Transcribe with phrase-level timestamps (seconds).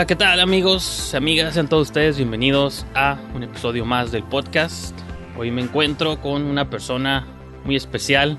[0.00, 1.52] Hola, ¿qué tal amigos, amigas?
[1.52, 4.98] Sean todos ustedes bienvenidos a un episodio más del podcast.
[5.36, 7.26] Hoy me encuentro con una persona
[7.66, 8.38] muy especial.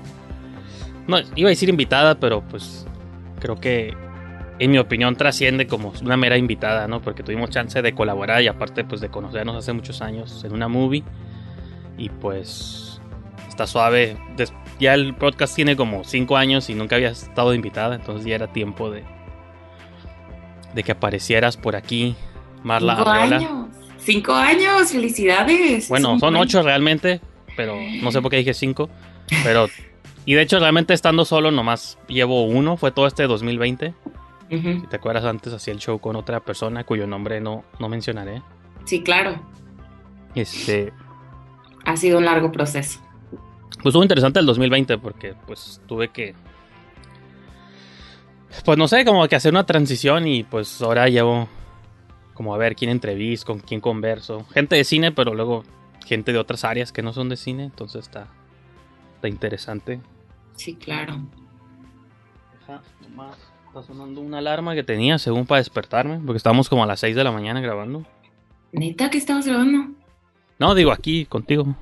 [1.06, 2.84] No, iba a decir invitada, pero pues
[3.38, 3.94] creo que
[4.58, 7.00] en mi opinión trasciende como una mera invitada, ¿no?
[7.00, 10.66] Porque tuvimos chance de colaborar y aparte pues de conocernos hace muchos años en una
[10.66, 11.04] movie.
[11.96, 13.00] Y pues
[13.48, 14.16] está suave.
[14.80, 18.52] Ya el podcast tiene como 5 años y nunca había estado invitada, entonces ya era
[18.52, 19.04] tiempo de
[20.74, 22.14] de que aparecieras por aquí,
[22.62, 23.68] Marla Cinco años.
[23.98, 25.88] Cinco años, felicidades.
[25.88, 27.20] Bueno, son ocho realmente,
[27.56, 28.90] pero no sé por qué dije cinco.
[29.44, 29.68] Pero,
[30.24, 33.94] y de hecho, realmente estando solo, nomás llevo uno, fue todo este 2020.
[34.50, 38.42] Si te acuerdas, antes hacía el show con otra persona cuyo nombre no, no mencionaré.
[38.84, 39.40] Sí, claro.
[40.34, 40.92] Este.
[41.86, 43.00] Ha sido un largo proceso.
[43.30, 46.34] Pues estuvo interesante el 2020 porque, pues, tuve que
[48.64, 51.48] pues no sé, como que hacer una transición y pues ahora llevo
[52.34, 54.44] como a ver quién entrevisto, con quién converso.
[54.52, 55.64] Gente de cine, pero luego
[56.06, 58.28] gente de otras áreas que no son de cine, entonces está,
[59.14, 60.00] está interesante.
[60.54, 61.20] Sí, claro.
[62.60, 63.36] Deja, nomás,
[63.68, 67.16] está sonando una alarma que tenía según para despertarme, porque estábamos como a las 6
[67.16, 68.04] de la mañana grabando.
[68.72, 69.94] ¿Neta que estabas grabando?
[70.58, 71.74] No, digo aquí, contigo.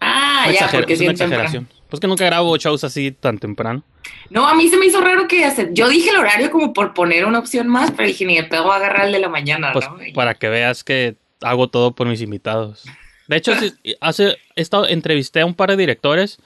[0.00, 1.68] Ah, ya, porque es una exageración.
[1.88, 3.82] Pues que nunca grabo shows así tan temprano.
[4.30, 5.72] No, a mí se me hizo raro que hacer.
[5.72, 8.72] Yo dije el horario como por poner una opción más, pero dije, ni te voy
[8.72, 12.20] a agarrar el de la mañana, pues Para que veas que hago todo por mis
[12.20, 12.84] invitados.
[13.28, 13.52] De hecho,
[14.00, 16.38] hace, he estado, entrevisté a un par de directores.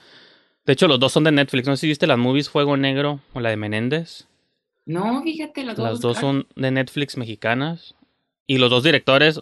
[0.65, 1.67] De hecho, los dos son de Netflix.
[1.67, 4.27] No sé si viste las movies Fuego Negro o la de Menéndez.
[4.87, 5.89] No, fíjate, las dos.
[5.89, 7.95] Las dos son de Netflix mexicanas.
[8.47, 9.41] Y los dos directores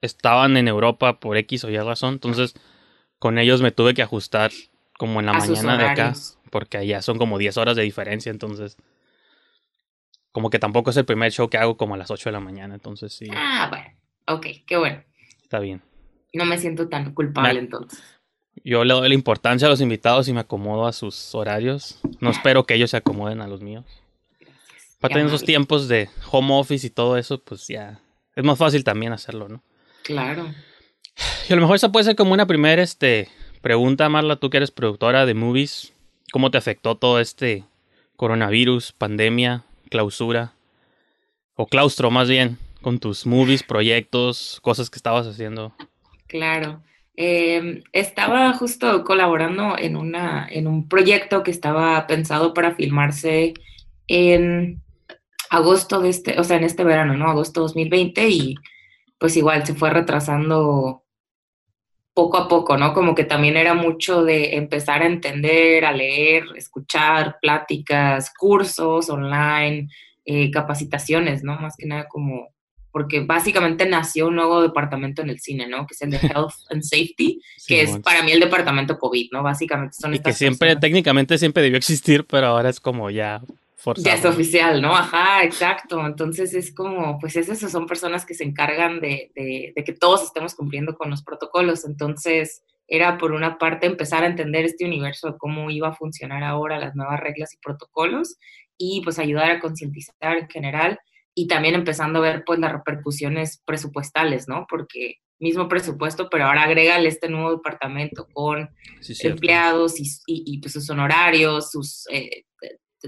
[0.00, 2.14] estaban en Europa por X o Y razón.
[2.14, 2.54] Entonces,
[3.18, 4.50] con ellos me tuve que ajustar
[4.98, 6.12] como en la mañana de acá,
[6.52, 8.76] porque allá son como 10 horas de diferencia, entonces
[10.32, 12.40] como que tampoco es el primer show que hago como a las 8 de la
[12.40, 13.26] mañana, entonces sí.
[13.34, 13.86] Ah, bueno,
[14.28, 15.02] ok, qué bueno.
[15.42, 15.82] Está bien.
[16.34, 18.02] No me siento tan culpable entonces.
[18.64, 21.98] Yo le doy la importancia a los invitados y me acomodo a sus horarios.
[22.20, 23.84] No espero que ellos se acomoden a los míos.
[24.38, 24.96] Gracias.
[25.00, 28.00] Para tener esos tiempos de home office y todo eso, pues ya
[28.36, 29.62] es más fácil también hacerlo, ¿no?
[30.04, 30.52] Claro.
[31.48, 33.28] Y a lo mejor esa puede ser como una primera este,
[33.62, 35.91] Pregunta, Marla, tú que eres productora de movies,
[36.32, 37.64] ¿cómo te afectó todo este
[38.16, 40.54] coronavirus, pandemia, clausura?
[41.54, 45.72] O claustro más bien, con tus movies, proyectos, cosas que estabas haciendo.
[46.26, 46.82] Claro.
[47.14, 53.52] Em, estaba justo colaborando en, una, en un proyecto que estaba pensado para filmarse
[54.08, 54.82] en
[55.50, 57.28] agosto de este, o sea, en este verano, ¿no?
[57.28, 58.54] Agosto 2020 y
[59.18, 61.01] pues igual se fue retrasando
[62.14, 62.92] poco a poco, ¿no?
[62.92, 69.88] Como que también era mucho de empezar a entender, a leer, escuchar pláticas, cursos online,
[70.24, 71.56] eh, capacitaciones, ¿no?
[71.56, 72.48] Más que nada como
[72.92, 75.86] porque básicamente nació un nuevo departamento en el cine, ¿no?
[75.86, 79.42] Que es el de Health and Safety, que es para mí el departamento COVID, ¿no?
[79.42, 83.40] Básicamente son y que siempre, técnicamente siempre debió existir, pero ahora es como ya
[83.82, 84.06] forzado.
[84.06, 84.94] Ya es oficial, ¿no?
[84.94, 86.06] Ajá, exacto.
[86.06, 90.22] Entonces es como, pues esas son personas que se encargan de, de, de que todos
[90.22, 91.84] estemos cumpliendo con los protocolos.
[91.84, 96.78] Entonces era por una parte empezar a entender este universo cómo iba a funcionar ahora
[96.78, 98.36] las nuevas reglas y protocolos
[98.76, 100.98] y pues ayudar a concientizar en general
[101.34, 104.66] y también empezando a ver pues las repercusiones presupuestales, ¿no?
[104.68, 108.70] Porque mismo presupuesto, pero ahora agrégale este nuevo departamento con
[109.22, 112.44] empleados y, y, pues sus honorarios, sus eh,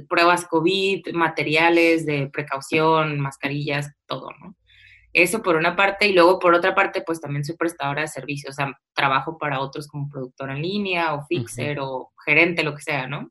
[0.03, 4.57] pruebas COVID, materiales de precaución, mascarillas, todo, ¿no?
[5.13, 8.55] Eso por una parte, y luego por otra parte, pues también soy prestadora de servicios,
[8.55, 12.83] o sea, trabajo para otros como productora en línea o fixer o gerente, lo que
[12.83, 13.31] sea, ¿no?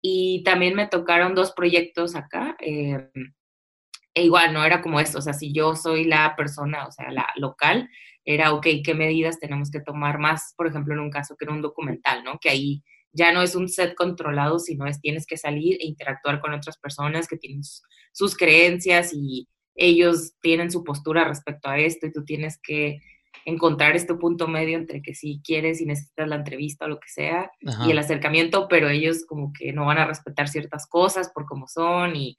[0.00, 3.10] Y también me tocaron dos proyectos acá, eh,
[4.14, 7.10] e igual, no era como esto, o sea, si yo soy la persona, o sea,
[7.10, 7.88] la local,
[8.24, 10.54] era, ok, ¿qué medidas tenemos que tomar más?
[10.56, 12.38] Por ejemplo, en un caso que era un documental, ¿no?
[12.38, 12.82] Que ahí
[13.12, 16.78] ya no es un set controlado, sino es tienes que salir e interactuar con otras
[16.78, 17.62] personas que tienen
[18.12, 23.00] sus creencias y ellos tienen su postura respecto a esto y tú tienes que
[23.44, 27.08] encontrar este punto medio entre que si quieres y necesitas la entrevista o lo que
[27.08, 27.50] sea
[27.86, 31.66] y el acercamiento, pero ellos como que no van a respetar ciertas cosas por cómo
[31.68, 32.36] son y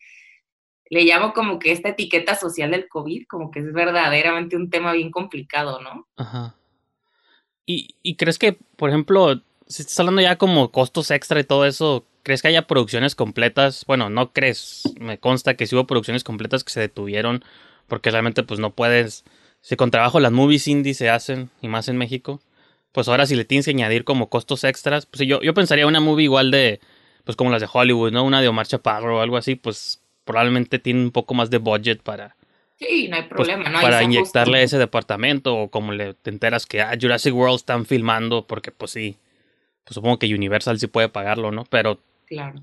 [0.90, 4.92] le llamo como que esta etiqueta social del COVID como que es verdaderamente un tema
[4.94, 6.08] bien complicado, ¿no?
[6.18, 6.56] Ajá.
[7.66, 11.66] ¿Y, y crees que, por ejemplo, si estás hablando ya como costos extra y todo
[11.66, 13.86] eso, ¿Crees que haya producciones completas?
[13.88, 17.44] Bueno, no crees, me consta que sí hubo producciones completas que se detuvieron
[17.88, 19.24] porque realmente pues no puedes,
[19.62, 22.42] si con trabajo las movies indie se hacen y más en México,
[22.92, 26.02] pues ahora si le tienes que añadir como costos extras, pues yo, yo pensaría una
[26.02, 26.82] movie igual de,
[27.24, 28.24] pues como las de Hollywood, ¿no?
[28.24, 32.04] Una de Omar Chaparro o algo así, pues probablemente tiene un poco más de budget
[32.04, 32.36] para...
[32.78, 33.82] Sí, no hay pues, problema, ¿no?
[33.82, 38.46] Para inyectarle ese departamento o como le te enteras que ah, Jurassic World están filmando
[38.46, 39.18] porque pues sí,
[39.90, 41.66] pues supongo que Universal sí puede pagarlo, ¿no?
[41.66, 42.00] Pero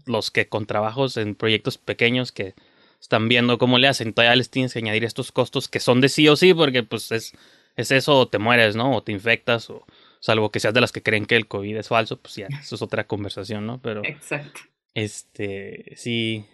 [0.06, 2.54] los que con trabajos en proyectos pequeños que
[3.00, 6.08] están viendo cómo le hacen, todavía les tienes que añadir estos costos que son de
[6.08, 7.32] sí o sí, porque pues es,
[7.74, 8.94] es eso o te mueres, ¿no?
[8.94, 9.84] O te infectas, o
[10.20, 12.76] salvo que seas de las que creen que el COVID es falso, pues ya, eso
[12.76, 13.80] es otra conversación, ¿no?
[13.82, 14.04] Pero.
[14.04, 14.60] Exacto.
[14.94, 16.46] Este, sí.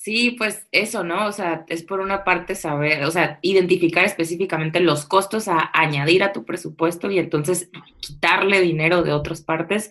[0.00, 1.26] Sí, pues eso, ¿no?
[1.26, 6.22] O sea, es por una parte saber, o sea, identificar específicamente los costos a añadir
[6.22, 7.68] a tu presupuesto y entonces
[8.00, 9.90] quitarle dinero de otras partes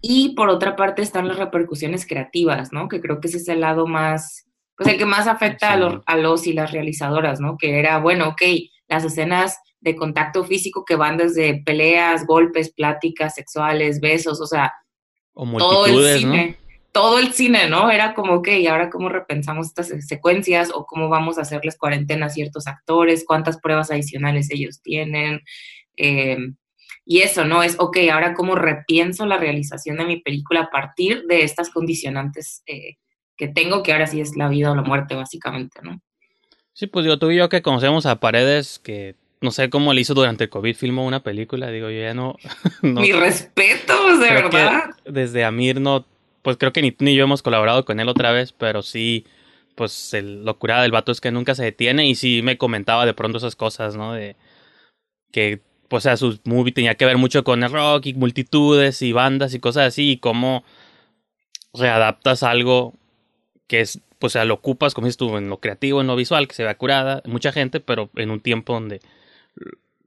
[0.00, 2.88] y por otra parte están las repercusiones creativas, ¿no?
[2.88, 6.02] Que creo que ese es el lado más, pues el que más afecta a, los,
[6.06, 7.58] a los y las realizadoras, ¿no?
[7.58, 8.42] Que era, bueno, ok,
[8.88, 14.72] las escenas de contacto físico que van desde peleas, golpes, pláticas sexuales, besos, o sea,
[15.34, 16.56] todo el cine,
[16.92, 17.90] todo el cine, ¿no?
[17.90, 22.30] Era como, ok, ahora cómo repensamos estas secuencias o cómo vamos a hacerles cuarentena a
[22.30, 25.40] ciertos actores, cuántas pruebas adicionales ellos tienen,
[25.96, 26.36] eh,
[27.04, 27.62] y eso, ¿no?
[27.62, 32.62] Es, ok, ahora cómo repienso la realización de mi película a partir de estas condicionantes
[32.66, 32.96] eh,
[33.36, 36.00] que tengo, que ahora sí es la vida o la muerte, básicamente, ¿no?
[36.74, 40.00] Sí, pues digo, tú y yo que conocemos a Paredes, que no sé cómo le
[40.00, 42.36] hizo durante el COVID, filmó una película, digo, yo ya no...
[42.82, 44.90] Mi respeto, de verdad.
[45.04, 46.06] Desde Amir no,
[46.42, 49.26] pues creo que ni ni yo hemos colaborado con él otra vez, pero sí,
[49.76, 53.14] pues el locura del vato es que nunca se detiene y sí me comentaba de
[53.14, 54.14] pronto esas cosas, ¿no?
[54.14, 54.36] De
[55.32, 59.02] que pues, o sea, su movie tenía que ver mucho con el rock y multitudes
[59.02, 60.64] y bandas y cosas así, y cómo
[61.74, 62.94] readaptas algo
[63.66, 66.16] que es, pues, o sea, lo ocupas, como dices tú, en lo creativo, en lo
[66.16, 69.00] visual, que se vea curada, mucha gente, pero en un tiempo donde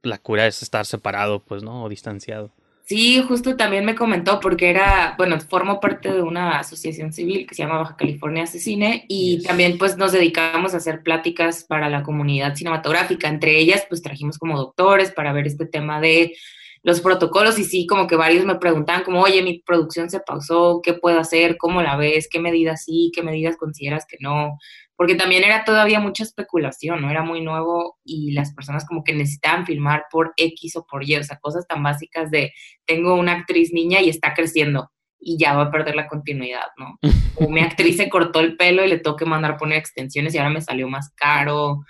[0.02, 1.84] la cura es estar separado, pues, ¿no?
[1.84, 2.50] O distanciado.
[2.88, 7.56] Sí, justo también me comentó porque era, bueno, formo parte de una asociación civil que
[7.56, 12.04] se llama Baja California Asesine y también pues nos dedicamos a hacer pláticas para la
[12.04, 13.26] comunidad cinematográfica.
[13.26, 16.36] Entre ellas pues trajimos como doctores para ver este tema de
[16.84, 20.80] los protocolos y sí, como que varios me preguntaban como, oye, mi producción se pausó,
[20.80, 21.56] ¿qué puedo hacer?
[21.56, 22.28] ¿Cómo la ves?
[22.30, 23.10] ¿Qué medidas sí?
[23.12, 24.58] ¿Qué medidas consideras que no?
[24.96, 27.10] Porque también era todavía mucha especulación, ¿no?
[27.10, 31.16] Era muy nuevo y las personas como que necesitaban filmar por X o por Y,
[31.16, 32.52] o sea, cosas tan básicas de
[32.86, 36.98] tengo una actriz niña y está creciendo y ya va a perder la continuidad, ¿no?
[37.38, 40.38] O mi actriz se cortó el pelo y le tengo que mandar poner extensiones y
[40.38, 41.84] ahora me salió más caro.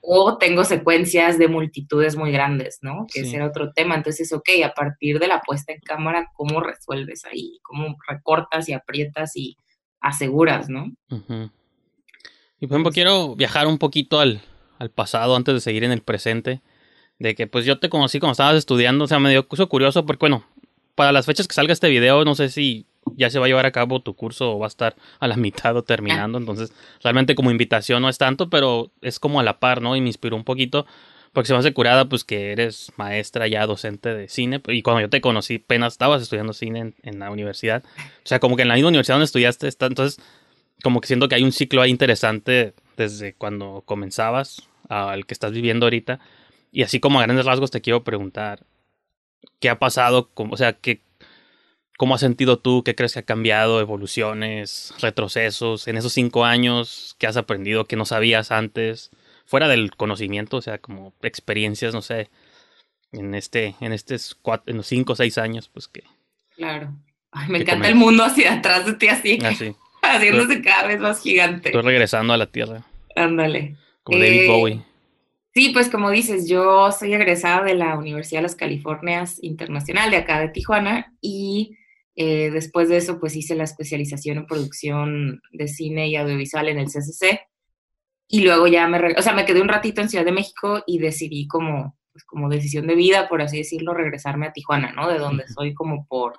[0.00, 3.04] O tengo secuencias de multitudes muy grandes, ¿no?
[3.12, 3.96] Que ese era otro tema.
[3.96, 7.58] Entonces, ok, a partir de la puesta en cámara, ¿cómo resuelves ahí?
[7.62, 9.56] ¿Cómo recortas y aprietas y
[10.00, 10.92] aseguras, ¿no?
[12.64, 14.40] Y por ejemplo, quiero viajar un poquito al,
[14.78, 16.62] al pasado antes de seguir en el presente.
[17.18, 20.20] De que pues yo te conocí cuando estabas estudiando, o sea, me dio curioso porque,
[20.20, 20.46] bueno,
[20.94, 23.66] para las fechas que salga este video, no sé si ya se va a llevar
[23.66, 26.38] a cabo tu curso o va a estar a la mitad o terminando.
[26.38, 29.94] Entonces, realmente como invitación no es tanto, pero es como a la par, ¿no?
[29.94, 30.86] Y me inspiró un poquito.
[31.34, 34.62] Porque se me hace curada, pues que eres maestra ya docente de cine.
[34.68, 37.84] Y cuando yo te conocí, apenas estabas estudiando cine en, en la universidad.
[37.84, 40.24] O sea, como que en la misma universidad donde estudiaste, está, entonces,
[40.84, 45.52] como que siento que hay un ciclo ahí interesante desde cuando comenzabas al que estás
[45.52, 46.20] viviendo ahorita.
[46.70, 48.66] Y así como a grandes rasgos te quiero preguntar,
[49.60, 50.30] ¿qué ha pasado?
[50.34, 51.00] O sea, ¿qué,
[51.96, 52.84] ¿cómo has sentido tú?
[52.84, 53.80] ¿Qué crees que ha cambiado?
[53.80, 54.92] ¿Evoluciones?
[55.00, 55.88] ¿Retrocesos?
[55.88, 59.10] En esos cinco años, ¿qué has aprendido que no sabías antes?
[59.46, 62.28] Fuera del conocimiento, o sea, como experiencias, no sé,
[63.10, 66.04] en este, en estos cuatro, en los cinco o seis años, pues que...
[66.56, 66.92] Claro.
[67.32, 69.38] Ay, me encanta el mundo hacia atrás de ti así.
[69.42, 69.74] Así.
[70.16, 71.68] haciéndose cada vez más gigante.
[71.68, 72.84] Estoy regresando a la Tierra.
[73.16, 73.76] Ándale.
[74.02, 74.80] Como David Eh, Bowie.
[75.54, 80.16] Sí, pues como dices, yo soy egresada de la Universidad de las Californias Internacional de
[80.16, 81.76] acá de Tijuana y
[82.16, 86.78] eh, después de eso pues hice la especialización en producción de cine y audiovisual en
[86.78, 87.40] el CCC
[88.26, 90.98] y luego ya me, o sea, me quedé un ratito en Ciudad de México y
[90.98, 95.08] decidí como, pues, como decisión de vida, por así decirlo, regresarme a Tijuana, ¿no?
[95.08, 96.34] De donde soy como por,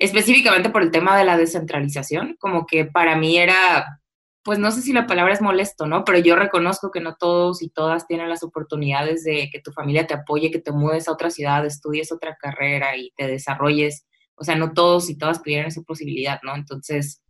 [0.00, 4.00] específicamente por el tema de la descentralización, como que para mí era
[4.42, 6.04] pues no sé si la palabra es molesto, ¿no?
[6.04, 10.06] Pero yo reconozco que no todos y todas tienen las oportunidades de que tu familia
[10.06, 14.06] te apoye, que te mudes a otra ciudad, estudies otra carrera y te desarrolles.
[14.36, 16.54] O sea, no todos y todas tuvieran esa posibilidad, ¿no?
[16.54, 17.22] Entonces,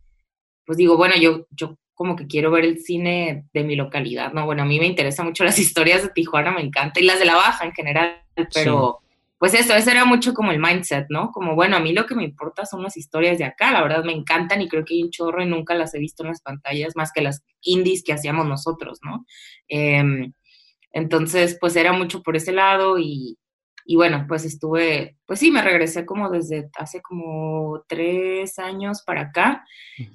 [0.65, 4.45] pues digo, bueno, yo, yo como que quiero ver el cine de mi localidad, ¿no?
[4.45, 7.25] Bueno, a mí me interesan mucho las historias de Tijuana, me encanta, y las de
[7.25, 8.23] la Baja en general,
[8.53, 9.01] pero
[9.41, 11.31] pues eso, ese era mucho como el mindset, ¿no?
[11.33, 14.05] Como, bueno, a mí lo que me importa son las historias de acá, la verdad
[14.05, 16.41] me encantan y creo que hay un chorro y nunca las he visto en las
[16.43, 19.25] pantallas más que las indies que hacíamos nosotros, ¿no?
[19.69, 20.33] Em,
[20.93, 23.37] entonces, pues era mucho por ese lado y,
[23.85, 29.21] y bueno, pues estuve, pues sí, me regresé como desde hace como tres años para
[29.23, 29.65] acá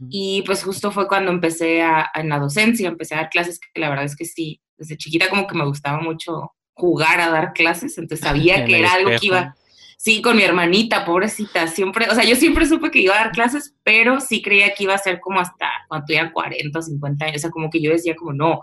[0.08, 3.80] y pues justo fue cuando empecé a- en la docencia, empecé a dar clases, que
[3.80, 7.52] la verdad es que sí, desde chiquita como que me gustaba mucho jugar a dar
[7.54, 9.56] clases, entonces sabía que era algo que iba,
[9.96, 13.32] sí, con mi hermanita, pobrecita, siempre, o sea, yo siempre supe que iba a dar
[13.32, 17.24] clases, pero sí creía que iba a ser como hasta cuando tuviera 40 o 50
[17.24, 18.60] años, o sea, como que yo decía como, no,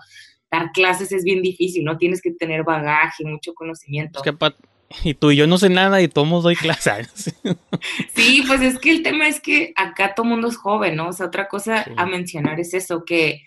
[0.51, 4.19] dar clases es bien difícil, no tienes que tener bagaje, mucho conocimiento.
[4.19, 4.53] Es que,
[5.03, 7.35] y tú y yo no sé nada y todos doy clases.
[8.15, 11.09] Sí, pues es que el tema es que acá todo mundo es joven, ¿no?
[11.09, 11.91] O sea, otra cosa Sí.
[11.97, 13.41] a mencionar es eso, que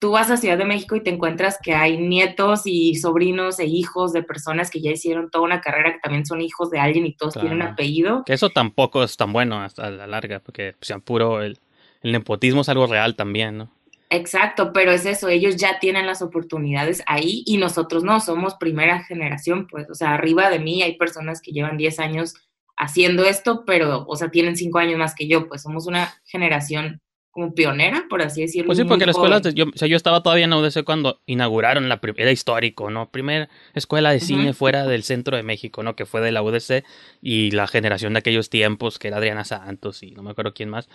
[0.00, 3.66] tú vas a Ciudad de México y te encuentras que hay nietos y sobrinos e
[3.66, 7.06] hijos de personas que ya hicieron toda una carrera, que también son hijos de alguien
[7.06, 7.72] y todos tienen Claro.
[7.72, 8.24] apellido.
[8.24, 11.58] que eso tampoco es tan bueno hasta la larga, porque pues, puro el,
[12.02, 13.70] el nepotismo es algo real también, ¿no?
[14.08, 19.04] Exacto, pero es eso, ellos ya tienen las oportunidades ahí y nosotros no, somos primera
[19.04, 22.34] generación, pues, o sea, arriba de mí hay personas que llevan 10 años
[22.76, 27.00] haciendo esto, pero, o sea, tienen 5 años más que yo, pues somos una generación
[27.30, 28.68] como pionera, por así decirlo.
[28.68, 31.20] Pues sí, porque la escuela, yo, o sea, yo estaba todavía en la UDC cuando
[31.26, 33.10] inauguraron la pri- era histórico, ¿no?
[33.10, 35.94] Primera escuela de cine fuera del centro de México, ¿no?
[35.96, 36.84] Que fue de la UDC
[37.22, 40.68] y la generación de aquellos tiempos, que era Adriana Santos y no me acuerdo quién
[40.70, 40.88] más.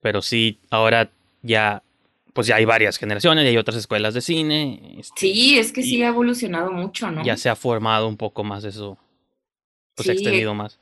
[0.00, 1.10] Pero sí, ahora
[1.42, 1.82] ya,
[2.32, 4.96] pues ya hay varias generaciones y hay otras escuelas de cine.
[4.98, 7.24] este, Sí, es que sí ha evolucionado mucho, ¿no?
[7.24, 8.98] Ya se ha formado un poco más eso,
[9.94, 10.78] pues se ha Sí, extendido más.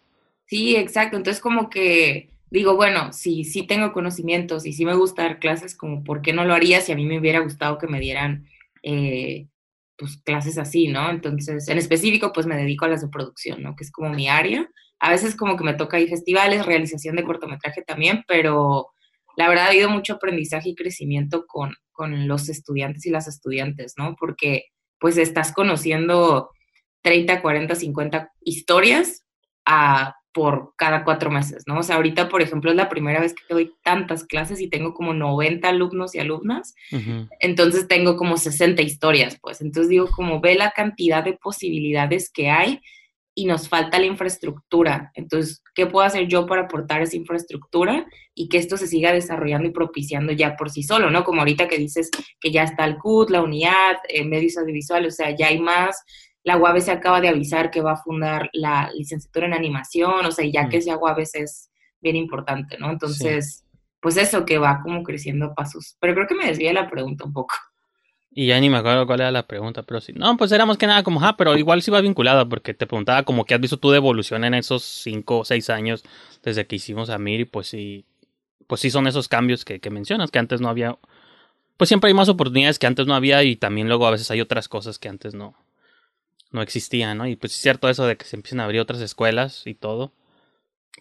[0.46, 1.16] Sí, exacto.
[1.16, 5.76] Entonces, como que digo, bueno, si sí tengo conocimientos y sí me gusta dar clases,
[5.76, 8.46] como por qué no lo haría si a mí me hubiera gustado que me dieran
[8.82, 9.46] eh,
[9.96, 11.10] pues clases así, ¿no?
[11.10, 13.76] Entonces, en específico, pues me dedico a las de producción, ¿no?
[13.76, 14.68] Que es como mi área.
[14.98, 18.88] A veces como que me toca ir festivales, realización de cortometraje también, pero
[19.36, 23.94] la verdad ha habido mucho aprendizaje y crecimiento con, con los estudiantes y las estudiantes,
[23.96, 24.16] ¿no?
[24.18, 24.64] Porque
[24.98, 26.50] pues estás conociendo
[27.02, 29.24] 30, 40, 50 historias
[29.64, 31.78] a, por cada cuatro meses, ¿no?
[31.78, 34.94] O sea, ahorita, por ejemplo, es la primera vez que doy tantas clases y tengo
[34.94, 36.74] como 90 alumnos y alumnas,
[37.40, 39.60] entonces tengo como 60 historias, pues.
[39.60, 42.80] Entonces digo, como ve la cantidad de posibilidades que hay
[43.34, 45.12] y nos falta la infraestructura.
[45.14, 49.68] Entonces, ¿qué puedo hacer yo para aportar esa infraestructura y que esto se siga desarrollando
[49.68, 51.24] y propiciando ya por sí solo, ¿no?
[51.24, 52.10] Como ahorita que dices
[52.40, 56.04] que ya está el CUT, la unidad, eh, medios audiovisuales, o sea, ya hay más.
[56.42, 60.44] La UABC acaba de avisar que va a fundar la licenciatura en animación, o sea,
[60.46, 60.68] ya Mm.
[60.70, 61.70] que sea UABC es
[62.00, 62.90] bien importante, ¿no?
[62.90, 63.64] Entonces,
[64.00, 65.96] pues eso que va como creciendo a pasos.
[66.00, 67.54] Pero creo que me desvía la pregunta un poco.
[68.32, 70.12] Y ya ni me acuerdo cuál era la pregunta, pero sí.
[70.14, 72.86] No, pues era más que nada como, ah, pero igual sí va vinculada, porque te
[72.86, 76.04] preguntaba como qué has visto tú de evolución en esos cinco o seis años
[76.42, 78.06] desde que hicimos a Mir, y pues sí,
[78.68, 80.96] pues sí son esos cambios que, que mencionas, que antes no había.
[81.76, 84.40] Pues siempre hay más oportunidades que antes no había, y también luego a veces hay
[84.40, 85.56] otras cosas que antes no,
[86.50, 87.26] no existían, ¿no?
[87.26, 90.12] Y pues es cierto eso de que se empiezan a abrir otras escuelas y todo.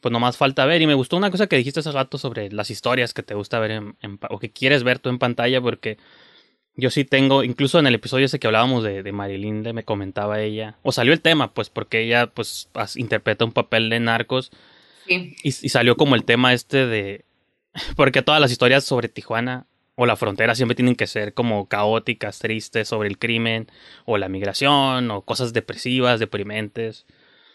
[0.02, 0.82] pues nomás falta ver.
[0.82, 3.60] Y me gustó una cosa que dijiste hace rato sobre las historias que te gusta
[3.60, 5.98] ver en, en o que quieres ver tú en pantalla, porque
[6.76, 10.42] yo sí tengo, incluso en el episodio ese que hablábamos de, de Marilyn, me comentaba
[10.42, 14.52] ella, o salió el tema, pues porque ella pues interpreta un papel de narcos.
[15.08, 15.36] Sí.
[15.44, 17.26] Y, y salió como el tema este de,
[17.96, 19.68] porque todas las historias sobre Tijuana
[20.02, 23.68] o la frontera siempre tienen que ser como caóticas, tristes sobre el crimen
[24.06, 27.06] o la migración o cosas depresivas, deprimentes.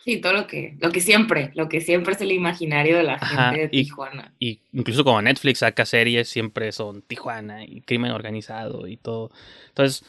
[0.05, 3.15] Sí, todo lo que, lo que siempre, lo que siempre es el imaginario de la
[3.15, 4.35] Ajá, gente de y- Tijuana.
[4.39, 9.31] Y incluso como Netflix saca series, siempre son Tijuana y crimen organizado y todo.
[9.69, 10.05] Entonces,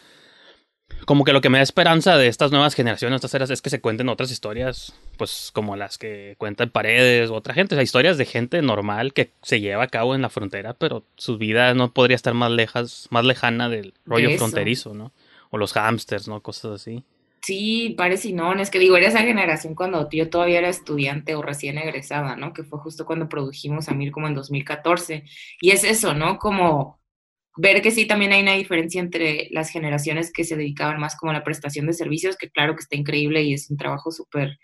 [1.05, 3.69] como que lo que me da esperanza de estas nuevas generaciones, estas eras, es que
[3.69, 7.75] se cuenten otras historias, pues como las que cuentan Paredes u otra gente.
[7.75, 11.03] O sea, historias de gente normal que se lleva a cabo en la frontera, pero
[11.15, 15.11] su vida no podría estar más lejas, más lejana del rollo fronterizo, ¿no?
[15.51, 16.41] O los hamsters, ¿no?
[16.41, 17.03] Cosas así.
[17.45, 21.35] Sí, parece y no, es que digo, era esa generación cuando yo todavía era estudiante
[21.35, 22.53] o recién egresada, ¿no?
[22.53, 25.23] Que fue justo cuando produjimos Amir como en 2014.
[25.61, 26.39] Y es eso, ¿no?
[26.39, 26.99] Como
[27.57, 31.31] ver que sí también hay una diferencia entre las generaciones que se dedicaban más como
[31.31, 34.57] a la prestación de servicios, que claro que está increíble y es un trabajo súper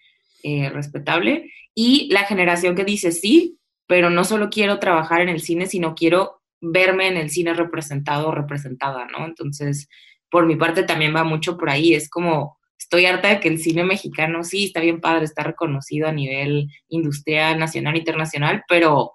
[0.44, 3.58] eh, respetable, y la generación que dice sí,
[3.88, 8.30] pero no solo quiero trabajar en el cine, sino quiero verme en el cine representado
[8.30, 9.26] o representada, ¿no?
[9.26, 9.88] Entonces,
[10.30, 13.60] por mi parte también va mucho por ahí, es como estoy harta de que el
[13.60, 19.14] cine mexicano sí está bien padre, está reconocido a nivel industrial, nacional, internacional, pero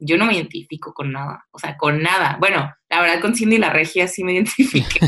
[0.00, 2.36] yo no me identifico con nada, o sea, con nada.
[2.40, 5.00] Bueno, la verdad con Cindy la Regia sí me identifiqué.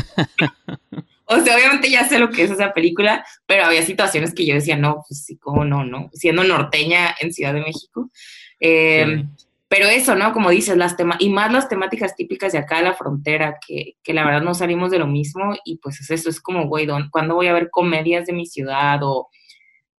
[1.25, 4.53] o sea, obviamente ya sé lo que es esa película, pero había situaciones que yo
[4.55, 8.09] decía, no, pues sí, cómo no, no, siendo norteña en Ciudad de México.
[8.59, 9.05] Eh,
[9.37, 9.45] Sí.
[9.69, 10.33] Pero eso, ¿no?
[10.33, 13.95] Como dices, las temas, y más las temáticas típicas de acá de la frontera, que,
[14.03, 16.85] que la verdad no salimos de lo mismo, y pues es eso, es como, güey,
[16.85, 19.29] ¿dónde- ¿cuándo voy a ver comedias de mi ciudad o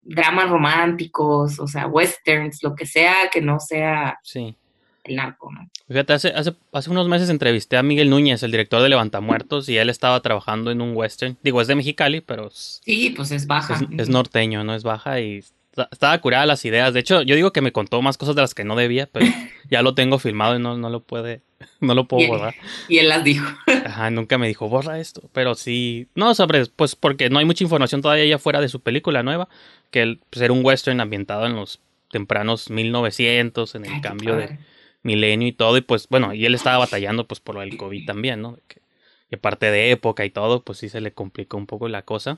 [0.04, 4.56] dramas románticos, o sea, westerns, lo que sea que no sea Sí.
[5.04, 5.70] El narco, ¿no?
[5.88, 9.78] Fíjate, hace, hace, hace unos meses entrevisté a Miguel Núñez, el director de Levantamuertos, y
[9.78, 11.38] él estaba trabajando en un western.
[11.44, 13.76] Digo, es de Mexicali, pero es, Sí, pues es baja.
[13.76, 15.44] es, es norteño, no es baja y
[15.92, 16.94] estaba curada las ideas.
[16.94, 19.26] De hecho, yo digo que me contó más cosas de las que no debía, pero
[19.70, 21.42] ya lo tengo filmado y no, no lo puede,
[21.82, 22.56] no lo puedo borrar.
[22.88, 23.46] Y él las dijo.
[23.86, 25.30] Ajá, nunca me dijo, borra esto.
[25.34, 28.80] Pero sí, no, sobre, pues porque no hay mucha información todavía allá fuera de su
[28.82, 29.50] película nueva,
[29.92, 31.80] que él, pues, era un western ambientado en los
[32.12, 34.60] tempranos 1900, en el Ay, cambio de.
[35.04, 38.06] Milenio y todo, y pues bueno, y él estaba batallando pues por lo del COVID
[38.06, 38.58] también, ¿no?
[38.68, 38.82] Que-
[39.30, 42.38] y aparte de época y todo, pues sí se le complicó un poco la cosa.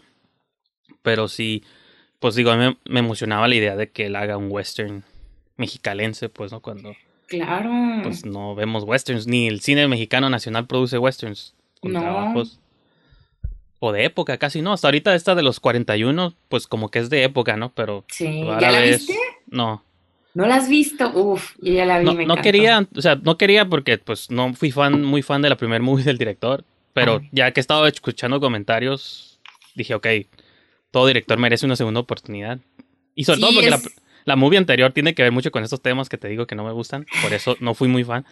[1.02, 1.64] Pero sí,
[2.20, 5.04] pues digo, a mí me, emocionaba la idea de que él haga un western
[5.58, 6.62] mexicalense, pues, ¿no?
[6.62, 6.96] Cuando
[7.28, 7.72] Claro.
[8.04, 12.00] pues no vemos westerns, ni el cine mexicano nacional produce westerns con No.
[12.02, 12.60] trabajos.
[13.80, 14.74] O de época, casi no.
[14.74, 17.74] Hasta ahorita esta de los 41, pues como que es de época, ¿no?
[17.74, 18.42] Pero sí.
[18.60, 19.18] ¿Ya la vez- viste?
[19.48, 19.84] No,
[20.36, 21.10] ¿No la has visto?
[21.14, 24.30] Uf, yo ya la vi, no, me no quería, o sea, no quería porque pues
[24.30, 27.62] no fui fan, muy fan de la primer movie del director, pero ya que he
[27.62, 29.40] estado escuchando comentarios,
[29.76, 30.08] dije, ok,
[30.92, 32.60] todo director merece una segunda oportunidad.
[33.16, 33.96] Y sobre Sí, todo porque la, es-
[34.26, 36.66] la movie anterior tiene que ver mucho con estos temas que te digo que no
[36.66, 38.26] me gustan, por eso no fui muy fan.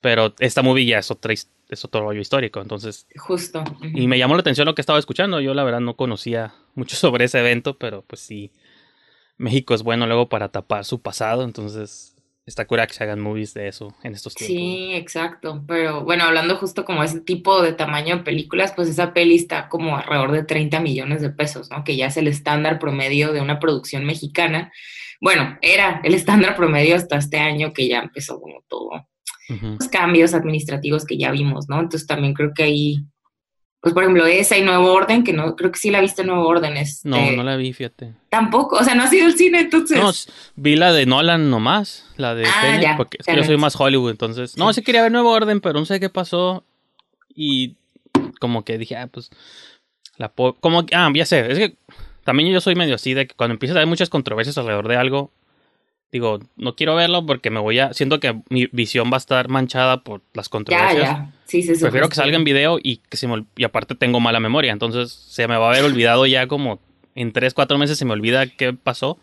[0.00, 3.06] Pero esta movie ya es, otra, es otro rollo histórico, entonces...
[3.16, 3.64] Justo.
[3.94, 6.96] Y me llamó la atención lo que estaba escuchando, yo la verdad no conocía mucho
[6.96, 8.50] sobre ese evento, pero pues sí,
[9.38, 13.54] México es bueno luego para tapar su pasado, entonces está cura que se hagan movies
[13.54, 14.56] de eso en estos tiempos.
[14.56, 15.64] Sí, exacto.
[15.66, 19.68] Pero bueno, hablando justo como ese tipo de tamaño de películas, pues esa peli está
[19.68, 21.84] como alrededor de 30 millones de pesos, ¿no?
[21.84, 24.72] Que ya es el estándar promedio de una producción mexicana.
[25.20, 29.06] Bueno, era el estándar promedio hasta este año que ya empezó como todo
[29.48, 31.80] los cambios administrativos que ya vimos, ¿no?
[31.80, 33.06] Entonces también creo que ahí,
[33.80, 36.46] pues por ejemplo, esa y Nuevo Orden, que no, creo que sí la viste Nuevo
[36.46, 38.12] Orden, este, No, no la vi, fíjate.
[38.28, 39.98] tampoco, o sea, no ha sido el cine, entonces.
[39.98, 40.10] No,
[40.56, 43.78] vi la de Nolan nomás, la de Ah, ya, porque es que yo soy más
[43.78, 44.56] Hollywood, entonces...
[44.56, 44.82] No, Sí.
[44.82, 46.64] quería ver Nuevo Orden, pero no sé qué pasó
[47.34, 47.76] y
[48.40, 49.30] como que dije, ah, pues...
[50.16, 51.76] La como Ah, ya sé, es que
[52.24, 54.96] también yo soy medio así de que cuando empiezas a haber muchas controversias alrededor de
[54.96, 55.30] algo,
[56.10, 57.92] digo, no quiero verlo porque me voy a...
[57.94, 61.02] Siento que mi visión va a estar manchada por las ya, controversias.
[61.08, 61.72] ya, sí, sí, sí.
[61.82, 65.10] Prefiero que salga en video y que se me y aparte tengo mala memoria, entonces
[65.12, 66.80] se me va a haber olvidado ya como
[67.14, 69.18] en 3, 4 meses se me olvida qué pasó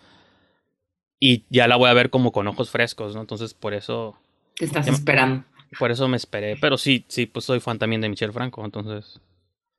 [1.19, 3.21] y ya la voy a ver como con ojos frescos, ¿no?
[3.21, 4.17] Entonces por eso
[4.57, 5.43] Te estás Ya me- esperando.
[5.79, 9.19] por eso me esperé, pero sí, sí, pues soy fan también de Michel Franco, entonces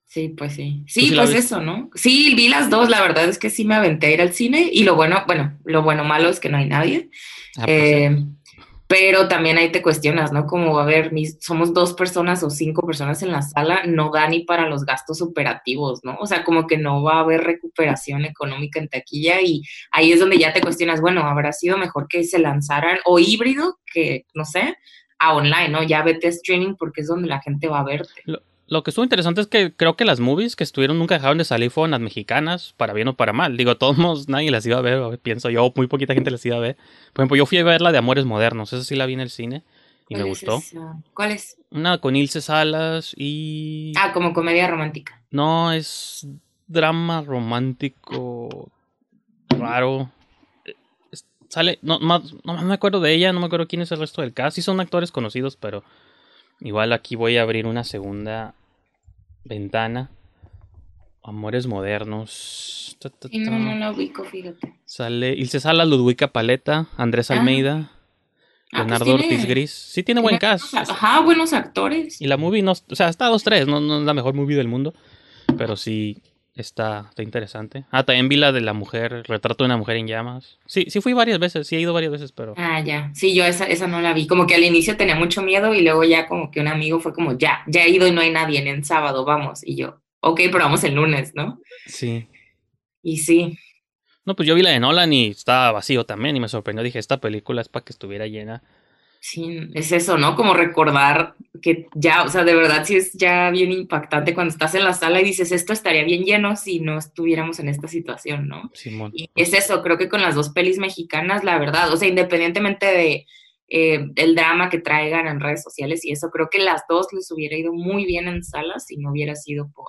[0.09, 0.83] Sí, pues sí.
[0.87, 1.91] ¿Tú Sí, sí pues eso, ¿no?
[1.95, 4.69] Sí, vi las dos, la verdad es que sí me aventé a ir al cine
[4.73, 7.11] y lo bueno, bueno, lo bueno malo es que no hay nadie.
[7.59, 8.25] ah, pues, Eh,
[8.88, 10.46] pero también ahí te cuestionas, ¿no?
[10.46, 14.29] Como, a ver, mis, somos dos personas o cinco personas en la sala, no da
[14.29, 16.16] ni para los gastos operativos, ¿no?
[16.20, 20.20] O sea, como que no va a haber recuperación económica en taquilla y ahí es
[20.20, 24.44] donde ya te cuestionas, bueno, habrá sido mejor que se lanzaran o híbrido, que no
[24.44, 24.77] sé,
[25.18, 25.83] a online, ¿no?
[25.83, 28.22] Ya vete a streaming porque es donde la gente va a verte.
[28.68, 31.70] Que estuvo interesante es que creo que las movies que estuvieron nunca dejaron de salir
[31.70, 33.57] fueron las mexicanas, para bien o para mal.
[33.57, 33.96] Digo, todos
[34.29, 36.76] nadie las iba a ver, pienso yo, muy poquita gente las iba a ver.
[37.12, 39.20] Por ejemplo, yo fui a ver la de Amores Modernos, esa sí la vi en
[39.20, 39.62] el cine
[40.09, 40.62] y me gustó.
[41.14, 41.59] ¿Cuál es?
[41.70, 43.92] Una con Ilse Salas y...
[43.96, 45.20] Ah, como comedia romántica.
[45.31, 46.26] No, es
[46.66, 48.70] drama romántico
[49.50, 50.11] raro.
[51.48, 54.22] Sale, no, no, no me acuerdo de ella, no me acuerdo quién es el resto
[54.22, 54.57] del cast.
[54.57, 55.85] Sí son actores conocidos, pero
[56.61, 58.55] Igual aquí voy a abrir una segunda
[59.47, 60.11] ventana.
[61.23, 62.97] Amores modernos.
[63.33, 64.75] no, no la ubico, fíjate.
[64.85, 67.35] Sale Ilse Salas, Ludwika Paleta, Andrés ah.
[67.35, 67.99] Almeida, ah,
[68.71, 69.73] pues Leonardo Ortiz Gris.
[69.73, 70.73] Sí tiene, buen cast.
[70.75, 72.21] Ajá, buenos actores.
[72.21, 74.35] Y la movie no, o sea, está a dos tres, no, no es la mejor
[74.35, 74.95] movie del mundo,
[75.59, 76.23] pero sí
[76.57, 77.85] Está, está interesante.
[77.90, 80.59] Ah, también vi la de la mujer, retrato de una mujer en llamas.
[80.64, 82.55] Sí, sí fui varias veces, sí he ido varias veces, pero.
[82.57, 83.11] Ah, ya.
[83.14, 84.27] Sí, yo esa, esa no la vi.
[84.27, 87.12] Como que al inicio tenía mucho miedo y luego ya como que un amigo fue
[87.12, 89.61] como, ya, ya he ido y no hay nadie en el sábado, vamos.
[89.62, 91.61] Y yo, ok, pero vamos el lunes, ¿no?
[91.85, 92.27] Sí.
[93.03, 93.59] Y sí.
[94.25, 96.83] No, pues yo vi la de Nolan y estaba vacío también y me sorprendió.
[96.83, 98.62] Dije, esta película es para que estuviera llena.
[99.29, 100.37] Sí, es eso, ¿no?
[100.37, 104.77] Como recordar que ya, o sea, de verdad sí es ya bien impactante cuando estás
[104.77, 108.47] en la sala y dices, esto estaría bien lleno si no estuviéramos en esta situación,
[108.47, 108.71] ¿no?
[108.73, 109.11] Simón.
[109.12, 112.87] Y es eso, creo que con las dos pelis mexicanas, la verdad, o sea, independientemente
[112.87, 113.27] de
[113.67, 117.29] eh, el drama que traigan en redes sociales y eso, creo que las dos les
[117.33, 119.89] hubiera ido muy bien en salas si no hubiera sido por...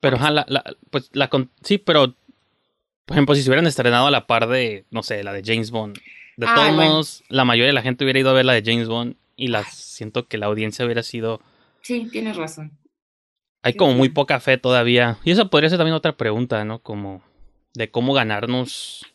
[0.00, 0.46] Pero, ojalá,
[0.88, 1.28] pues, la,
[1.62, 2.14] sí, pero,
[3.04, 5.70] por ejemplo, si se hubieran estrenado a la par de, no sé, la de James
[5.70, 5.98] Bond
[6.36, 8.88] de todos modos, la mayoría de la gente hubiera ido a ver la de James
[8.88, 11.40] Bond y las siento que la audiencia hubiera sido.
[11.82, 12.72] Sí, tienes razón.
[13.62, 15.18] Hay como muy poca fe todavía.
[15.24, 16.80] Y esa podría ser también otra pregunta, ¿no?
[16.80, 17.22] Como
[17.74, 19.06] de cómo ganarnos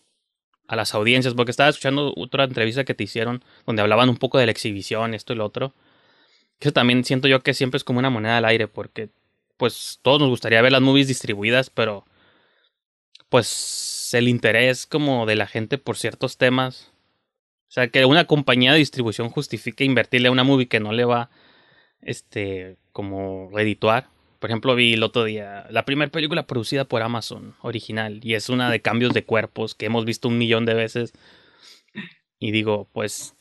[0.67, 1.34] a las audiencias.
[1.36, 5.13] Porque estaba escuchando otra entrevista que te hicieron donde hablaban un poco de la exhibición,
[5.13, 5.73] esto y lo otro.
[6.60, 9.10] Eso también siento yo que siempre es como una moneda al aire porque
[9.57, 12.05] pues todos nos gustaría ver las movies distribuidas, pero
[13.29, 16.90] pues el interés como de la gente por ciertos temas
[17.71, 21.05] o sea, que una compañía de distribución justifique invertirle a una movie que no le
[21.05, 21.29] va,
[22.01, 24.10] este, como redituar.
[24.39, 28.49] Por ejemplo, vi el otro día la primera película producida por Amazon, original, y es
[28.49, 31.13] una de cambios de cuerpos que hemos visto un millón de veces.
[32.39, 33.38] Y digo, pues,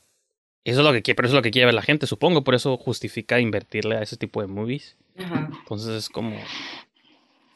[0.63, 2.45] eso es lo que quiere, pero eso es lo que quiere ver la gente, supongo,
[2.45, 4.97] por eso justifica invertirle a ese tipo de movies.
[5.17, 6.39] Entonces es como...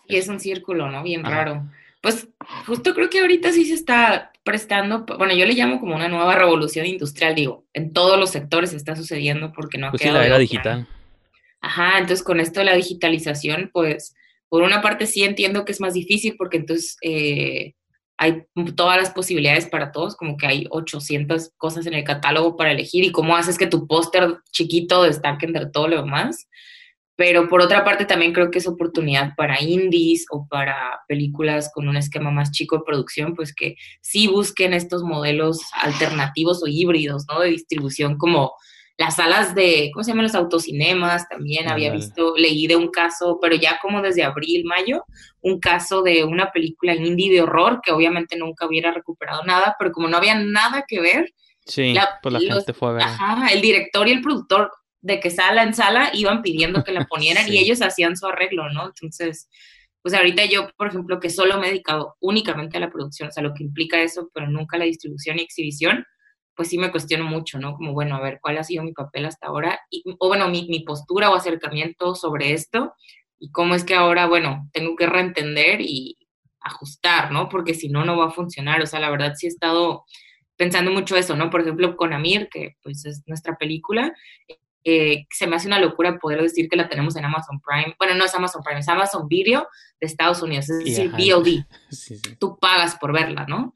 [0.09, 1.05] Y es un círculo, ¿no?
[1.05, 1.69] Bien raro.
[2.01, 2.27] Pues
[2.67, 6.35] justo creo que ahorita sí se está prestando, bueno, yo le llamo como una nueva
[6.35, 10.19] revolución industrial, digo, en todos los sectores está sucediendo porque no ha pues quedado.
[10.19, 10.89] Sí, la era digital.
[11.61, 14.15] Ajá, entonces con esto de la digitalización, pues,
[14.51, 17.73] por una parte sí entiendo que es más difícil porque entonces eh,
[18.19, 18.45] hay
[18.77, 23.03] todas las posibilidades para todos, como que hay 800 cosas en el catálogo para elegir
[23.03, 26.49] y cómo haces que tu póster chiquito destaque entre todo lo demás.
[27.17, 31.89] Pero por otra parte también creo que es oportunidad para indies o para películas con
[31.89, 37.25] un esquema más chico de producción, pues que sí busquen estos modelos alternativos o híbridos,
[37.29, 37.41] ¿no?
[37.41, 38.53] De distribución como
[38.97, 40.25] las salas de, ¿cómo se llaman?
[40.25, 45.05] Los autocinemas, también había visto, leí de un caso, pero ya como desde abril, mayo,
[45.41, 49.91] un caso de una película indie de horror que obviamente nunca hubiera recuperado nada, pero
[49.91, 51.33] como no había nada que ver,
[51.67, 53.03] Sí, pues la gente fue a ver.
[53.03, 54.71] Ajá, el director y el productor
[55.05, 58.71] de que sala en sala iban pidiendo que la ponieran y ellos hacían su arreglo,
[58.71, 58.87] ¿no?
[58.87, 59.49] Entonces,
[60.03, 63.33] pues ahorita yo, por ejemplo, que solo me he dedicado únicamente a la producción, o
[63.33, 66.05] sea, lo que implica eso, pero nunca la distribución y exhibición,
[66.57, 67.75] pues sí me cuestiono mucho, ¿no?
[67.75, 69.81] Como, bueno, a ver, ¿cuál ha sido mi papel hasta ahora?
[69.91, 72.95] Y, o bueno, mi, mi postura o acercamiento sobre esto
[73.39, 76.17] y cómo es que ahora, bueno, tengo que reentender y
[76.61, 77.49] ajustar, ¿no?
[77.49, 78.83] Porque si no, no va a funcionar.
[78.83, 80.05] O sea, la verdad sí he estado
[80.57, 81.51] pensando mucho eso, ¿no?
[81.51, 84.15] Por ejemplo, con Amir, que pues es nuestra película,
[84.85, 87.95] eh, se me hace una locura poder decir que la tenemos en Amazon Prime.
[87.99, 89.67] Bueno, no es Amazon Prime, es Amazon Video
[90.01, 91.65] de Estados Unidos, es decir, VOD.
[92.39, 93.75] Tú pagas por verla, ¿no?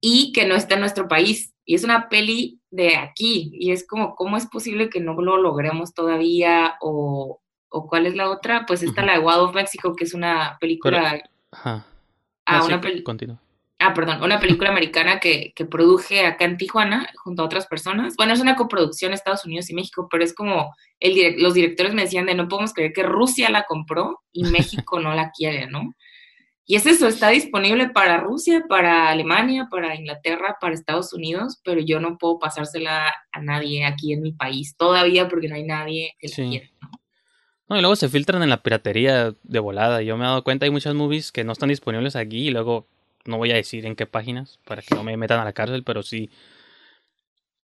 [0.00, 1.54] Y que no está en nuestro país.
[1.64, 3.50] Y es una peli de aquí.
[3.54, 6.74] Y es como, ¿cómo es posible que no lo logremos todavía?
[6.80, 8.66] O, o cuál es la otra?
[8.66, 11.22] Pues está la de Wild of Mexico, que es una película.
[11.50, 11.86] ajá.
[12.48, 13.40] Ah, una película
[13.78, 18.14] ah, perdón, una película americana que, que, produje acá en Tijuana junto a otras personas.
[18.16, 22.02] Bueno, es una coproducción Estados Unidos y México, pero es como el los directores me
[22.02, 25.94] decían de no podemos creer que Rusia la compró y México no la quiere, ¿no?
[26.68, 31.80] Y es eso, está disponible para Rusia, para Alemania, para Inglaterra, para Estados Unidos, pero
[31.80, 36.14] yo no puedo pasársela a nadie aquí en mi país todavía porque no hay nadie
[36.18, 36.42] que Sí.
[36.42, 36.68] la quiera.
[36.82, 36.90] ¿no?
[37.68, 40.02] No, y luego se filtran en la piratería de volada.
[40.02, 42.88] Yo me he dado cuenta, hay muchas movies que no están disponibles aquí y luego
[43.26, 45.82] no voy a decir en qué páginas para que no me metan a la cárcel,
[45.84, 46.30] pero sí.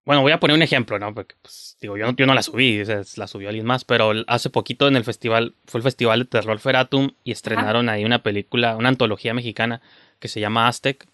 [0.05, 1.13] Bueno, voy a poner un ejemplo, ¿no?
[1.13, 3.85] Porque, pues, digo, yo no, yo no la subí, o sea, la subió alguien más,
[3.85, 8.05] pero hace poquito en el festival, fue el Festival de Terror Feratum y estrenaron ahí
[8.05, 9.81] una película, una antología mexicana
[10.19, 11.07] que se llama Aztec,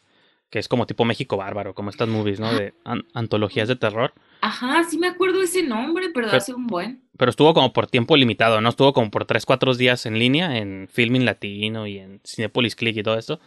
[0.50, 2.54] que es como tipo México Bárbaro, como estas movies, ¿no?
[2.54, 4.14] De an- antologías de terror.
[4.40, 7.02] Ajá, sí me acuerdo ese nombre, pero Pero- hace un buen.
[7.18, 8.70] pero estuvo como por tiempo limitado, ¿no?
[8.70, 12.96] Estuvo como por 3, 4 días en línea, en Filming Latino y en Cinepolis Click
[12.96, 13.42] y todo esto.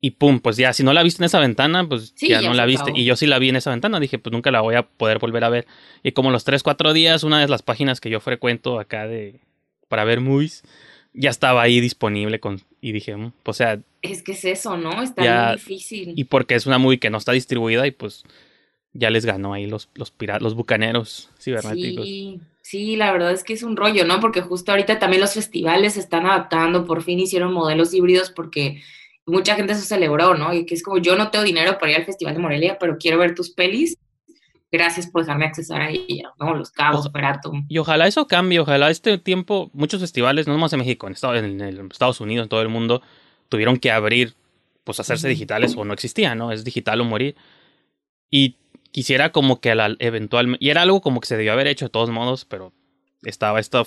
[0.00, 2.48] Y pum, pues ya, si no la viste en esa ventana, pues Sí, ya, ya
[2.48, 2.82] no la viste.
[2.90, 2.98] acabó.
[2.98, 5.18] Y yo sí la vi en esa ventana, dije, pues nunca la voy a poder
[5.18, 5.66] volver a ver.
[6.04, 9.40] Y como los 3, 4 días, una de las páginas que yo frecuento acá de
[9.88, 10.62] para ver movies,
[11.14, 15.02] ya estaba ahí disponible con y dije, mm, o sea, Es que es eso, ¿no?
[15.02, 16.12] Está Ya, bien difícil.
[16.14, 18.22] y porque es una movie que no está distribuida y pues
[18.92, 22.04] ya les ganó ahí los los piratas, los bucaneros cibernéticos.
[22.06, 24.20] Sí, sí, la verdad es que es un rollo, ¿no?
[24.20, 28.80] Porque justo ahorita también los festivales se están adaptando, por fin hicieron modelos híbridos porque
[29.28, 30.52] mucha gente se celebró, ¿no?
[30.52, 32.96] Y que es como yo no tengo dinero para ir al Festival de Morelia, pero
[32.98, 33.96] quiero ver tus pelis.
[34.70, 36.54] Gracias por dejarme accesar a ella, ¿no?
[36.54, 37.08] Los Cabos, Ojo.
[37.08, 37.64] Operatum.
[37.68, 41.38] Y ojalá eso cambie, ojalá este tiempo, muchos festivales, no nomás en México, en Estados,
[41.38, 43.00] en el- Estados Unidos, en todo el mundo,
[43.48, 44.34] tuvieron que abrir,
[44.84, 46.52] pues hacerse digitales o no existía, ¿no?
[46.52, 47.34] Es digital o morir.
[48.30, 48.56] Y
[48.90, 51.90] quisiera como que la eventualmente, y era algo como que se debió haber hecho de
[51.90, 52.72] todos modos, pero
[53.22, 53.82] estaba esta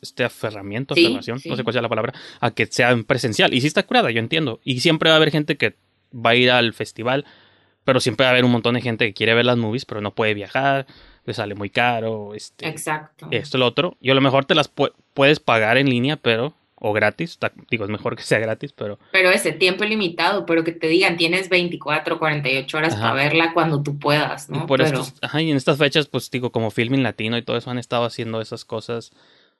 [0.00, 1.48] este aferramiento, Sí, aferración, sí.
[1.48, 3.52] no sé cuál sea la palabra, a que sea en presencial.
[3.54, 4.60] Y sí está curada, yo entiendo.
[4.64, 5.76] Y siempre va a haber gente que
[6.14, 7.24] va a ir al festival,
[7.84, 10.00] pero siempre va a haber un montón de gente que quiere ver las movies, pero
[10.00, 10.86] no puede viajar,
[11.24, 13.28] le sale muy caro, este, Exacto.
[13.30, 13.96] esto, lo otro.
[14.00, 17.38] Y a lo mejor te las pu- puedes pagar en línea, pero, o gratis,
[17.70, 21.16] digo, es mejor que sea gratis, pero Pero ese tiempo limitado, pero que te digan
[21.16, 23.02] tienes 24, 48 horas Ajá.
[23.02, 24.66] para verla cuando tú puedas, y ¿no?
[24.66, 25.00] por pero...
[25.00, 27.78] estos, ajá, y en estas fechas, pues digo, como Filming Latino y todo eso han
[27.78, 29.12] estado haciendo esas cosas.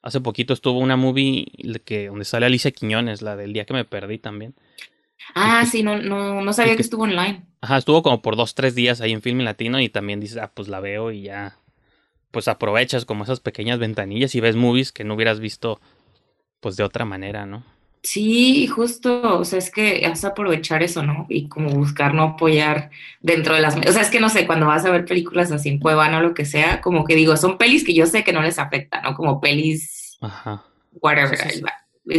[0.02, 1.46] Hace poquito estuvo una movie
[1.84, 4.54] que, donde sale Alicia Quiñones, la del día que me perdí también.
[5.34, 7.44] Ah, sí, no, no, no sabía y que que- estuvo online.
[7.60, 10.50] Ajá, estuvo como por dos, tres días ahí en Filming Latino y también dices, ah,
[10.54, 11.58] pues la veo y ya,
[12.30, 15.78] pues aprovechas como esas pequeñas ventanillas y ves movies que no hubieras visto,
[16.60, 17.64] pues de otra manera, ¿no?
[18.02, 21.26] Sí, justo, o sea, es que has aprovechar eso, ¿no?
[21.28, 23.76] Y como buscar no apoyar dentro de las...
[23.76, 26.22] O sea, es que no sé, cuando vas a ver películas así en Cuevana o
[26.22, 29.02] lo que sea, como que digo, son pelis que yo sé que no les afecta,
[29.02, 29.14] ¿no?
[29.14, 30.64] Como pelis, Ajá.
[30.92, 31.36] whatever.
[31.36, 31.64] Sí, sí, sí.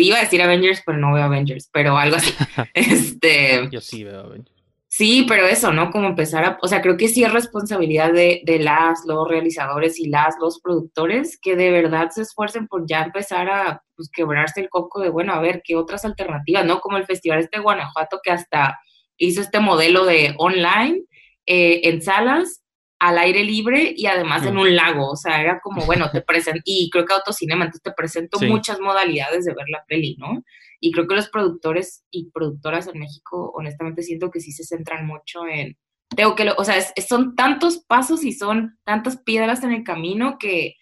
[0.03, 2.31] Iba a decir Avengers, pero no veo Avengers, pero algo así.
[2.75, 4.29] Este, Yo sí veo.
[4.29, 4.47] ven.
[4.93, 5.89] Sí, pero eso, ¿no?
[5.89, 9.97] Como empezar a, o sea, creo que sí es responsabilidad de, de las, los realizadores
[9.97, 14.59] y las, los productores, que de verdad se esfuercen por ya empezar a pues, quebrarse
[14.59, 16.81] el coco de, bueno, a ver, qué otras alternativas, ¿no?
[16.81, 18.77] Como el Festival este de Guanajuato que hasta
[19.15, 21.03] hizo este modelo de online,
[21.45, 22.61] eh, en salas,
[22.99, 24.59] al aire libre y además en Mm.
[24.59, 27.93] un lago, o sea, era como, bueno, te presento, y creo que Autocinema, entonces te
[27.93, 28.45] presento Sí.
[28.47, 30.43] muchas modalidades de ver la peli, ¿no?
[30.83, 35.05] Y creo que los productores y productoras en México, honestamente, siento que sí se centran
[35.07, 35.77] mucho en.
[36.15, 39.83] Tengo que, lo- o sea, es- son tantos pasos y son tantas piedras en el
[39.83, 40.75] camino que,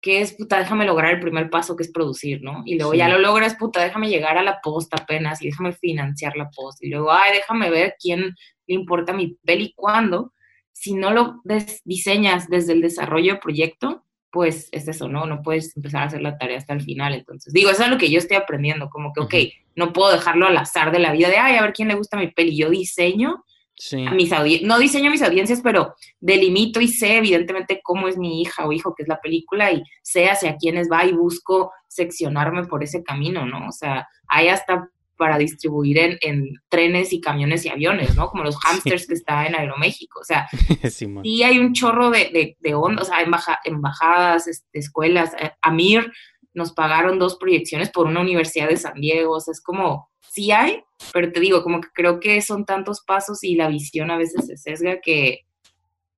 [0.00, 2.62] que es, puta, déjame lograr el primer paso que es producir, ¿no?
[2.66, 2.98] Y luego Sí.
[2.98, 6.80] ya lo logras, puta, déjame llegar a la post apenas y déjame financiar la post.
[6.84, 8.20] Y luego, ay, déjame ver quién
[8.68, 10.32] le importa mi peli cuándo.
[10.72, 15.26] Si no lo des- diseñas desde el desarrollo del proyecto, pues es eso, ¿no?
[15.26, 17.14] No puedes empezar a hacer la tarea hasta el final.
[17.14, 19.34] Entonces, digo, eso es lo que yo estoy aprendiendo, como que, ok,
[19.76, 22.16] no puedo dejarlo al azar de la vida de, ay, a ver quién le gusta
[22.16, 22.56] mi peli.
[22.56, 23.44] Yo diseño
[23.80, 24.04] Sí.
[24.04, 28.18] a mis audiencias, no diseño a mis audiencias, pero delimito y sé evidentemente cómo es
[28.18, 31.70] mi hija o hijo, que es la película, y sé hacia quiénes va y busco
[31.86, 33.68] seccionarme por ese camino, ¿no?
[33.68, 38.28] O sea, hay hasta para distribuir en, en trenes y camiones y aviones, ¿no?
[38.28, 40.20] Como los hamsters que está en Aeroméxico.
[40.20, 40.48] O sea,
[41.24, 45.34] sí hay un chorro de, de, de onda, o sea, embaja- embajadas, este, escuelas.
[45.38, 46.10] Eh, Amir
[46.54, 50.50] nos pagaron dos proyecciones por una universidad de San Diego, o sea, es como, sí
[50.50, 54.16] hay, pero te digo, como que creo que son tantos pasos y la visión a
[54.16, 55.40] veces se sesga que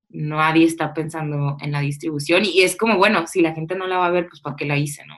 [0.09, 3.99] nadie está pensando en la distribución y es como, bueno, si la gente no la
[3.99, 5.15] va a ver, pues ¿para qué la hice, no?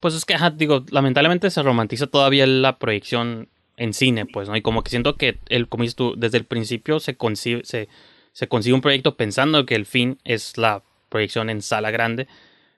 [0.00, 4.56] Pues es que, ajá, digo, lamentablemente se romantiza todavía la proyección en cine, pues, ¿no?
[4.56, 7.88] Y como que siento que, el, como dices tú, desde el principio se concibe, se,
[8.32, 12.28] se consigue un proyecto pensando que el fin es la proyección en sala grande.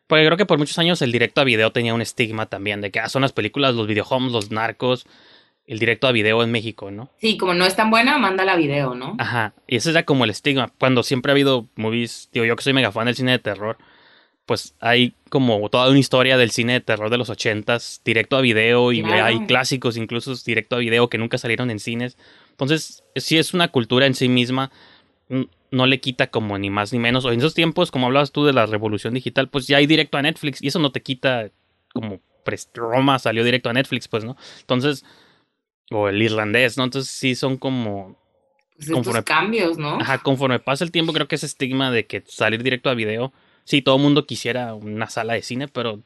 [0.06, 2.90] Porque creo que por muchos años el directo a video tenía un estigma también de
[2.90, 5.06] que ah, son las películas, los videohomes, los narcos,
[5.66, 7.10] el directo a video en México, ¿no?
[7.18, 9.14] Sí, como no es tan buena, mándala a video, ¿no?
[9.18, 10.72] Ajá, y ese era como el estigma.
[10.78, 13.78] Cuando siempre ha habido movies, digo yo que soy mega fan del cine de terror,
[14.50, 18.40] pues hay como toda una historia del cine de terror de los ochentas directo a
[18.40, 19.24] video y Claro.
[19.26, 22.18] hay clásicos incluso directo a video que nunca salieron en cines.
[22.50, 24.72] Entonces, sí es una cultura en sí misma,
[25.70, 27.24] no le quita como ni más ni menos.
[27.24, 30.18] O en esos tiempos, como hablabas tú de la revolución digital, pues ya hay directo
[30.18, 31.50] a Netflix y eso no te quita
[31.92, 34.36] como pues, Roma salió directo a Netflix, pues, ¿no?
[34.62, 35.04] Entonces,
[35.92, 36.82] o el irlandés, ¿no?
[36.82, 38.18] Entonces sí son como
[38.74, 40.00] Pues estos Conforme- cambios, ¿no?
[40.00, 43.32] Ajá, conforme pasa el tiempo, creo que ese estigma de que salir directo a video.
[43.64, 46.00] Sí, todo el mundo quisiera una sala de cine, pero.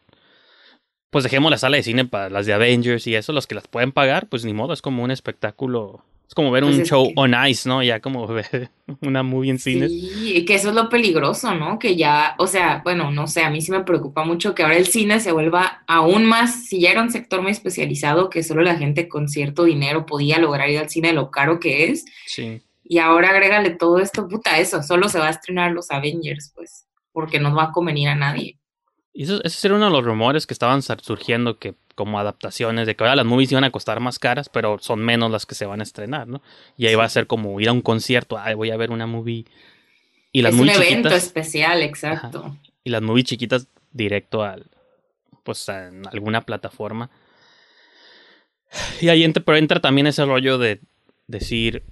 [1.10, 3.68] Pues dejemos la sala de cine para las de Avengers y eso, los que las
[3.68, 6.02] pueden pagar, pues ni modo, es como un espectáculo.
[6.26, 7.84] Es como ver Pues un show que- on ice, ¿no?
[7.84, 9.92] Ya como ver una movie en cines.
[9.92, 11.78] Sí, y que eso es lo peligroso, ¿no?
[11.78, 14.76] Que ya, o sea, bueno, no sé, a mí sí me preocupa mucho que ahora
[14.76, 18.62] el cine se vuelva aún más, si ya era un sector muy especializado, que solo
[18.62, 22.60] la gente con cierto dinero podía lograr ir al cine, lo caro que es, Sí.
[22.82, 26.86] y ahora agrégale todo esto, puta, eso, solo se va a estrenar los Avengers, pues,
[27.14, 28.58] porque no va a convenir a nadie.
[29.14, 32.94] Y eso, ese era uno de los rumores que estaban surgiendo, que como adaptaciones, de
[32.94, 35.64] que ahora las movies iban a costar más caras, pero son menos las que se
[35.64, 36.42] van a estrenar, ¿no?
[36.76, 39.06] Y ahí va a ser como ir a un concierto, ay, voy a ver una
[39.06, 39.46] movie.
[40.32, 42.58] Y las es un evento especial, exacto.
[42.82, 44.66] y las movies chiquitas directo al
[45.44, 47.10] pues a alguna plataforma
[49.00, 50.80] y ahí entra, pero entra también ese rollo de
[51.26, 51.84] decir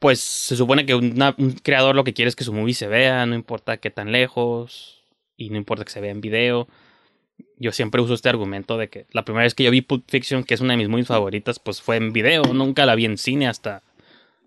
[0.00, 2.88] pues se supone que una- un creador lo que quiere es que su movie se
[2.88, 5.04] vea no importa qué tan lejos
[5.36, 6.66] y no importa que se vea en video
[7.58, 10.42] yo siempre uso este argumento de que la primera vez que yo vi Pulp Fiction
[10.42, 13.16] que es una de mis movies favoritas pues fue en video nunca la vi en
[13.18, 13.82] cine hasta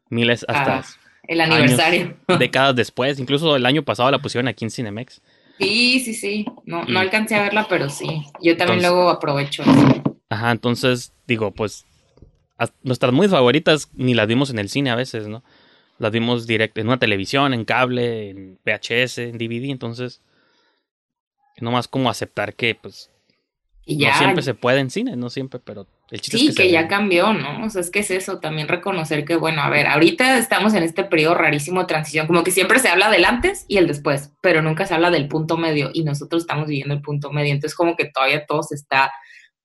[0.10, 0.84] miles hasta Ah,
[1.28, 2.18] el aniversario.
[2.40, 5.22] décadas después incluso el año pasado la pusieron aquí en Cinemex
[5.60, 6.46] Sí, sí, sí.
[6.66, 8.08] No, no alcancé a verla, pero sí.
[8.42, 10.04] Yo también Entonces- luego aprovecho eso.
[10.28, 11.86] Ajá, entonces digo, pues
[12.84, 15.44] nuestras muy favoritas ni las vimos en el cine a veces, ¿no?
[16.00, 20.22] Las vimos directo en una televisión, en cable, en VHS, en DVD, entonces
[21.62, 23.10] nomás como aceptar que pues
[23.86, 26.56] Y ya, no siempre se puede en cine, no siempre, pero el chiste sí, es
[26.56, 27.66] que, que, ya cambió, ¿no?
[27.66, 30.84] O sea, es que es eso, también reconocer que, bueno, a ver, ahorita estamos en
[30.84, 34.32] este periodo rarísimo de transición, como que siempre se habla del antes y el después,
[34.42, 37.76] pero nunca se habla del punto medio y nosotros estamos viviendo el punto medio, entonces
[37.76, 39.12] como que todavía todo se está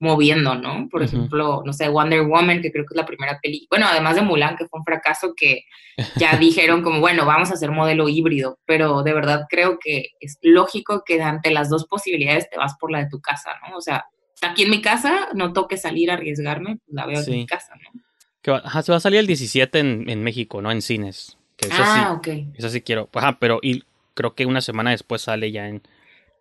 [0.00, 0.88] moviendo, ¿no?
[0.88, 4.14] Por ejemplo, no sé, Wonder Woman, que creo que es la primera peli, bueno, además
[4.14, 5.64] de Mulan, que fue un fracaso que
[6.16, 10.38] ya dijeron como, bueno, vamos a hacer modelo híbrido, pero de verdad creo que es
[10.42, 13.76] lógico que ante las dos posibilidades te vas por la de tu casa, ¿no?
[13.76, 17.20] O sea, está aquí en mi casa, no toque salir a arriesgarme, pues la veo
[17.20, 18.00] en mi casa, ¿no?
[18.40, 20.70] Que va- ajá, se va a salir el 17 en, en México, ¿no?
[20.70, 21.36] En cines.
[21.56, 22.54] Que eso ah, sí, ok.
[22.56, 23.08] eso sí quiero.
[23.14, 23.82] Ajá, pero y
[24.14, 25.82] creo que una semana después sale ya en.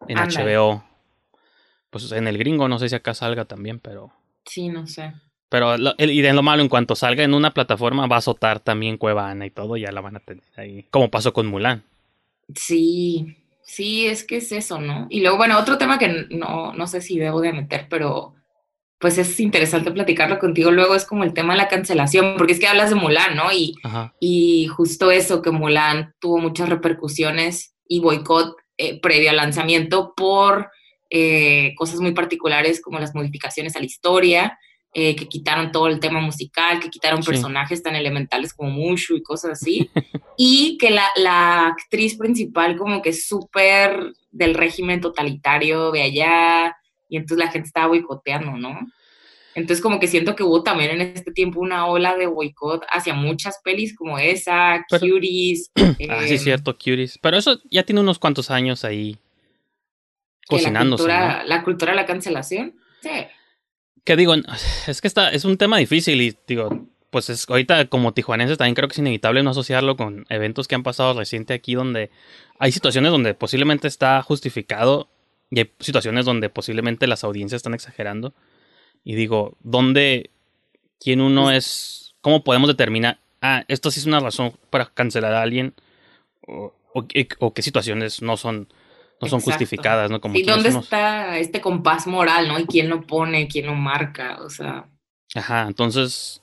[0.07, 0.83] HBO.
[1.89, 4.11] Pues en el gringo, no sé si acá salga también, pero...
[4.45, 5.13] Sí, no sé.
[5.49, 8.59] Pero lo, y de lo malo, en cuanto salga en una plataforma, va a azotar
[8.59, 10.85] también Cuevana y todo, ya la van a tener ahí.
[10.89, 11.83] Como pasó con Mulan.
[12.53, 15.07] Sí, sí, es que es eso, ¿no?
[15.09, 18.33] Y luego, bueno, otro tema que no, no sé si debo de meter, pero
[18.99, 22.59] pues es interesante platicarlo contigo luego, es como el tema de la cancelación, porque es
[22.59, 23.51] que hablas de Mulan, ¿no?
[23.53, 24.13] Y, Ajá.
[24.19, 30.71] y justo eso, que Mulan tuvo muchas repercusiones y boicot eh, previo al lanzamiento por
[31.09, 34.57] eh, cosas muy particulares como las modificaciones a la historia,
[34.93, 37.29] eh, que quitaron todo el tema musical, que quitaron Sí.
[37.31, 39.89] personajes tan elementales como Mushu y cosas así,
[40.37, 46.75] y que la, la actriz principal como que es súper del régimen totalitario de allá,
[47.09, 48.79] y entonces la gente estaba boicoteando, ¿no?
[49.55, 53.13] Entonces como que siento que hubo también en este tiempo una ola de boicot hacia
[53.15, 55.71] muchas pelis como esa, Pero- Cuties.
[55.75, 57.17] Ah, sí, em, es cierto, Cuties.
[57.21, 59.17] Pero eso ya tiene unos cuantos años ahí
[60.47, 61.03] que la cocinándose.
[61.03, 61.47] cultura, ¿no?
[61.49, 62.75] la cultura de la cancelación.
[63.01, 63.09] Sí.
[64.03, 64.33] Que digo,
[64.87, 68.75] es que está, es un tema difícil y digo, pues es ahorita como tijuanenses también
[68.75, 72.09] creo que es inevitable no asociarlo con eventos que han pasado reciente aquí donde
[72.59, 75.09] hay situaciones donde posiblemente está justificado
[75.49, 78.33] y hay situaciones donde posiblemente las audiencias están exagerando.
[79.03, 80.31] Y digo, ¿dónde,
[80.99, 85.41] quién uno es, cómo podemos determinar, ah, esto sí es una razón para cancelar a
[85.41, 85.73] alguien
[86.45, 87.07] o, o-
[87.39, 88.67] o qué situaciones no son,
[89.21, 89.45] no son Exacto.
[89.59, 90.21] justificadas, ¿no?
[90.21, 90.85] Como quiénes ¿dónde somos.
[90.85, 92.59] está este compás moral, no?
[92.59, 94.87] Y quién lo pone, quién lo marca, o sea...
[95.35, 96.41] Ajá, entonces,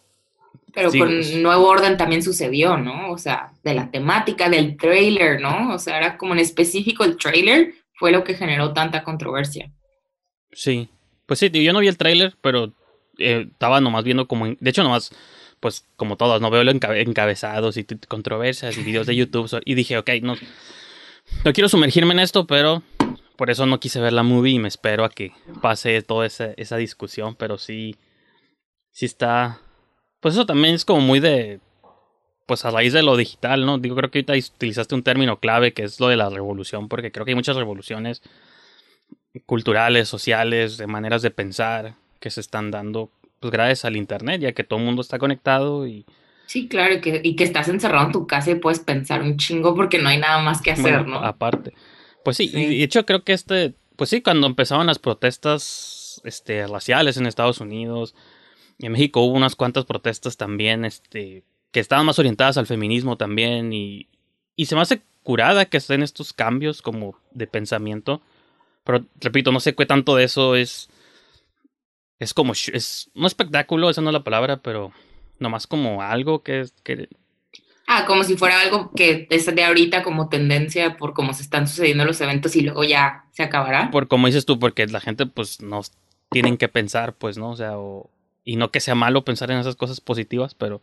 [0.75, 1.35] Pero Sí, con pues.
[1.37, 3.11] Nuevo Orden también sucedió, ¿no?
[3.11, 5.73] O sea, de la temática, del trailer, ¿no?
[5.75, 9.71] O sea, era como en específico el trailer fue lo que generó tanta controversia.
[10.53, 10.89] Sí,
[11.27, 12.73] pues sí, yo no vi el tráiler, pero
[13.19, 15.11] eh, estaba nomás viendo como, de hecho nomás,
[15.61, 19.75] pues como todos, no veo los encabe- encabezados y controversias y videos de YouTube y
[19.75, 20.35] dije, ok, no,
[21.45, 22.83] no quiero sumergirme en esto, pero
[23.37, 26.53] por eso no quise ver la movie y me espero a que pase toda esa,
[26.57, 27.97] esa discusión, pero sí,
[28.91, 29.61] sí está,
[30.21, 31.61] pues eso también es como muy de,
[32.47, 33.79] pues a raíz de lo digital, ¿no?
[33.79, 37.11] Digo, creo que ahorita utilizaste un término clave que es lo de la revolución, porque
[37.11, 38.23] creo que hay muchas revoluciones
[39.47, 43.11] culturales, sociales, de maneras de pensar que se están dando
[43.41, 46.07] pues gracias al internet, ya que todo el mundo está conectado y
[46.47, 49.37] Sí, claro, y que, y que estás encerrado en tu casa y puedes pensar un
[49.39, 51.27] chingo porque no hay nada más que hacer, bueno, ¿no?
[51.27, 51.73] Aparte.
[52.25, 52.59] Pues sí, Sí.
[52.59, 57.27] y de hecho creo que este, pues sí, cuando empezaban las protestas este, raciales en
[57.27, 58.15] Estados Unidos
[58.79, 63.17] y en México hubo unas cuantas protestas también, este, que estaban más orientadas al feminismo
[63.17, 64.09] también y,
[64.57, 68.21] y se me hace curada que estén estos cambios como de pensamiento,
[68.85, 70.89] pero repito, no sé qué tanto de eso es,
[72.19, 74.93] es como, sh- es, no espectáculo, esa no es la palabra, pero
[75.39, 77.09] nomás como algo que, es- que
[77.87, 81.69] Ah, como si fuera algo que es de ahorita como tendencia por cómo se están
[81.69, 83.91] sucediendo los eventos y luego ya se acabará.
[83.91, 85.83] por como dices tú, porque la gente pues no
[86.31, 87.51] tienen que pensar, pues, ¿no?
[87.51, 88.11] O sea, o,
[88.43, 90.81] y no que sea malo pensar en esas cosas positivas, pero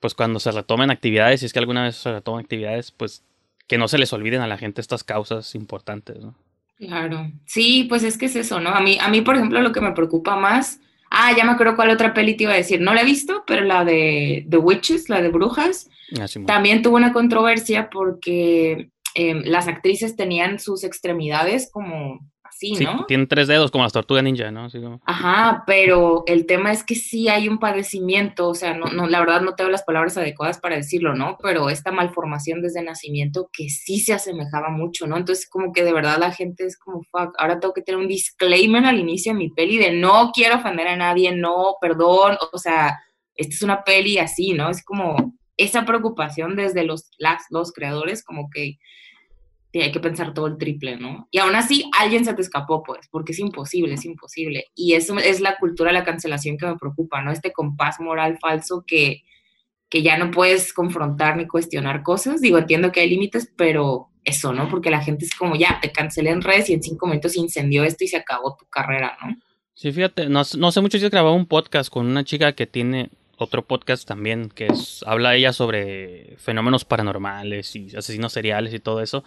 [0.00, 3.24] pues cuando se retomen actividades, si es que alguna vez se retoman actividades, pues
[3.66, 6.34] que no se les olviden a la gente estas causas importantes, ¿no?
[6.76, 7.32] Claro.
[7.46, 8.70] Sí, pues es que es eso, ¿no?
[8.70, 10.78] A mí, a mí, por ejemplo, lo que me preocupa más.
[11.10, 12.80] Ah, ya me acuerdo cuál otra peli te iba a decir.
[12.80, 15.88] No la he visto, pero la de The Witches, la de Brujas,
[16.40, 22.20] mo- también tuvo una controversia porque em, las actrices tenían sus extremidades como
[22.56, 23.04] así, sí, ¿no?
[23.06, 24.64] tienen tres dedos como las tortugas ninja, ¿no?
[24.64, 28.86] Así como- Ajá, pero el tema es que sí hay un padecimiento, o sea, no,
[28.86, 31.36] no, la verdad no tengo las palabras adecuadas para decirlo, ¿no?
[31.42, 35.16] Pero esta malformación desde nacimiento que sí se asemejaba mucho, ¿no?
[35.16, 38.08] Entonces como que de verdad la gente es como, fuck, ahora tengo que tener un
[38.08, 42.58] disclaimer al inicio de mi peli de no quiero ofender a nadie, no, perdón, o
[42.58, 42.96] sea,
[43.34, 44.70] esta es una peli así, ¿no?
[44.70, 48.76] Es como esa preocupación desde los, las, los creadores, como que
[49.82, 51.28] hay que pensar todo el triple, ¿no?
[51.30, 54.66] Y aún así, alguien se te escapó, pues, porque es imposible, es imposible.
[54.74, 57.32] Y eso es la cultura de la cancelación que me preocupa, ¿no?
[57.32, 59.22] Este compás moral falso que,
[59.88, 62.40] que ya no puedes confrontar ni cuestionar cosas.
[62.40, 64.68] Digo, entiendo que hay límites, pero eso, ¿no?
[64.68, 67.40] Porque la gente es como, ya, te cancelé en redes y en cinco minutos se
[67.40, 69.36] incendió esto y se acabó tu carrera, ¿no?
[69.74, 73.10] Sí, fíjate, no, no sé mucho si grababa un podcast con una chica que tiene
[73.38, 79.02] otro podcast también, que es, habla ella sobre fenómenos paranormales y asesinos seriales y todo
[79.02, 79.24] eso.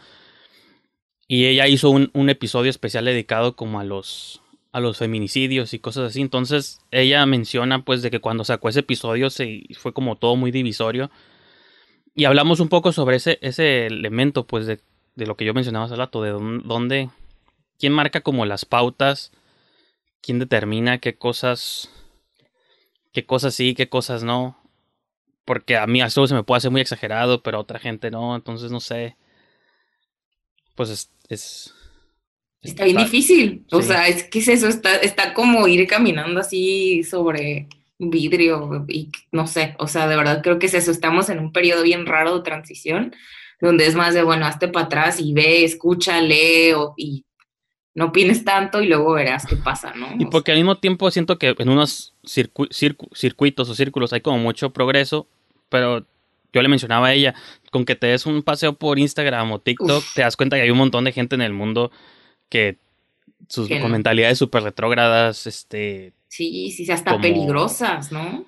[1.32, 5.80] Y ella hizo un, un episodio especial dedicado como a los, a los feminicidios y
[5.80, 6.22] cosas así.
[6.22, 10.50] Entonces ella menciona pues de que cuando sacó ese episodio se, fue como todo muy
[10.50, 11.12] divisorio.
[12.16, 14.80] Y hablamos un poco sobre ese, ese elemento pues de,
[15.14, 17.12] de lo que yo mencionaba hace rato, de dónde,
[17.78, 19.32] quién marca como las pautas,
[20.24, 21.92] quién determina qué cosas,
[23.14, 24.58] qué cosas sí, qué cosas no.
[25.46, 28.36] Porque a mí eso se me puede hacer muy exagerado, pero a otra gente no,
[28.36, 29.16] entonces no sé.
[30.74, 31.74] Pues es...
[32.62, 33.66] es Está bien difícil.
[33.72, 33.88] O Sí.
[33.88, 37.68] sea, es que es eso, está, está como ir caminando así sobre
[37.98, 41.52] vidrio y no sé, o sea, de verdad creo que es eso, estamos en un
[41.52, 43.14] periodo bien raro de transición,
[43.60, 47.26] donde es más de, bueno, hazte para atrás y ve, escucha, lee o- y
[47.96, 50.08] no opines tanto y luego verás qué pasa, ¿no?
[50.18, 54.14] Y O porque al mismo tiempo siento que en unos circu- circu- circuitos o círculos
[54.14, 55.28] hay como mucho progreso,
[55.68, 56.06] pero
[56.54, 57.36] yo le mencionaba a ella,
[57.72, 60.14] con que te des un paseo por Instagram o TikTok, Uf.
[60.16, 61.92] te das cuenta que hay un montón de gente en el mundo
[62.50, 62.78] que
[63.48, 68.46] sus Que mentalidades súper retrógradas, este, Sí, sí, sí, hasta como- peligrosas, ¿no?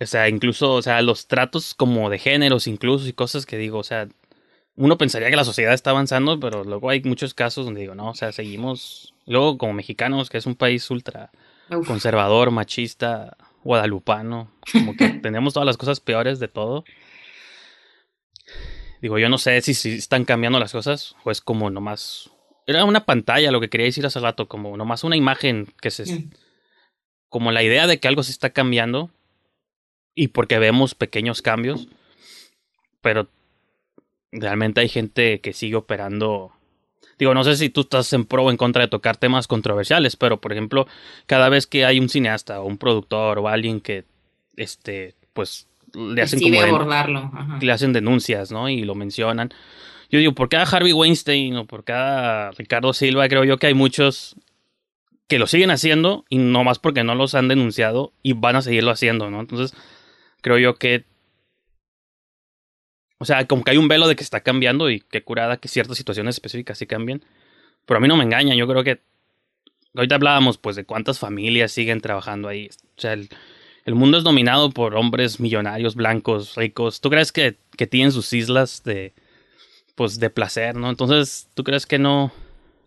[0.00, 3.78] o sea, incluso, o sea, los tratos como de géneros incluso y cosas que digo,
[3.78, 4.08] o sea,
[4.76, 8.10] uno pensaría que la sociedad está avanzando, pero luego hay muchos casos donde digo, no,
[8.10, 11.30] o sea, seguimos, luego como mexicanos, que es un país ultra
[11.70, 16.84] Uf, conservador, machista, guadalupano, como que tenemos todas las cosas peores de todo.
[19.04, 22.30] Digo, yo no sé si, si están cambiando las cosas o es como nomás...
[22.66, 26.10] Era una pantalla lo que quería decir hace rato, como nomás una imagen que se...
[26.10, 26.30] mm,
[27.28, 29.10] Como la idea de que algo se está cambiando
[30.14, 31.86] y porque vemos pequeños cambios,
[33.02, 33.28] pero
[34.32, 36.52] realmente hay gente que sigue operando...
[37.18, 40.16] Digo, no sé si tú estás en pro o en contra de tocar temas controversiales,
[40.16, 40.86] pero por ejemplo,
[41.26, 44.06] cada vez que hay un cineasta o un productor o alguien que,
[44.56, 47.30] este, pues, le hacen como abordarlo.
[47.32, 47.58] ajá.
[47.60, 48.68] le hacen denuncias, ¿no?
[48.68, 49.50] Y lo mencionan.
[50.10, 53.74] Yo digo, por cada Harvey Weinstein o por cada Ricardo Silva, creo yo que hay
[53.74, 54.36] muchos
[55.28, 58.62] que lo siguen haciendo y no más porque no los han denunciado y van a
[58.62, 59.40] seguirlo haciendo, ¿no?
[59.40, 59.76] Entonces,
[60.40, 61.04] creo yo que...
[63.18, 65.68] O sea, como que hay un velo de que está cambiando y que curada que
[65.68, 67.24] ciertas situaciones específicas sí cambien.
[67.86, 69.00] Pero a mí no me engaña, yo creo que...
[69.94, 72.68] Ahorita hablábamos pues de cuántas familias siguen trabajando ahí.
[72.96, 73.28] O sea, el,
[73.84, 77.00] el mundo es dominado por hombres millonarios, blancos, ricos.
[77.00, 79.12] ¿Tú crees que, que tienen sus islas de,
[79.94, 80.88] pues, de placer, no?
[80.90, 82.32] Entonces, ¿tú crees que no?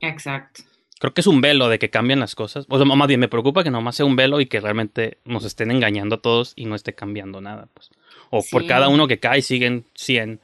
[0.02, 0.64] Exacto.
[1.00, 2.66] Creo que es un velo de que cambian las cosas.
[2.70, 5.46] O sea, más bien me preocupa que nomás sea un velo y que realmente nos
[5.46, 7.92] estén engañando a todos y no esté cambiando nada, pues.
[8.32, 8.68] O por Sí.
[8.68, 10.40] cada uno que cae siguen 100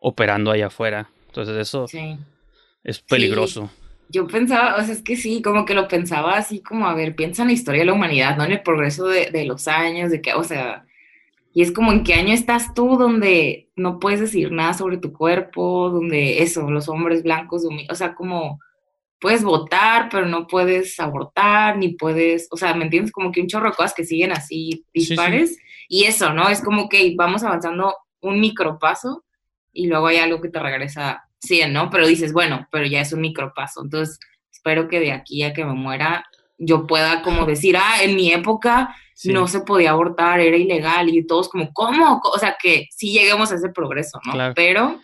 [0.00, 1.10] operando allá afuera.
[1.26, 2.16] Entonces, eso Sí.
[2.84, 3.68] es peligroso.
[4.08, 7.14] Yo pensaba, o sea, es que sí, como que lo pensaba así como, a ver,
[7.14, 8.44] piensa en la historia de la humanidad, ¿no?
[8.44, 10.86] En el progreso de, de los años, de que, o sea,
[11.56, 15.12] y es como en qué año estás tú donde no puedes decir nada sobre tu
[15.14, 18.60] cuerpo, donde eso, los hombres blancos, o sea, como
[19.18, 23.10] puedes votar, pero no puedes abortar, ni puedes, o sea, ¿me entiendes?
[23.10, 25.58] Como que un chorro de cosas que siguen así dispares.
[25.88, 26.48] Y eso, ¿no?
[26.48, 29.24] Es como que vamos avanzando un micropaso
[29.72, 31.90] y luego hay algo que te regresa 100, ¿no?
[31.90, 33.82] Pero dices, bueno, pero ya es un micropaso.
[33.82, 34.18] Entonces,
[34.50, 36.24] espero que de aquí a que me muera
[36.58, 41.26] yo pueda como decir, ah, en mi época no se podía abortar, era ilegal y
[41.26, 42.20] todos como, ¿cómo?
[42.22, 44.54] O sea, que sí lleguemos a ese progreso, ¿no?
[44.54, 45.00] Pero,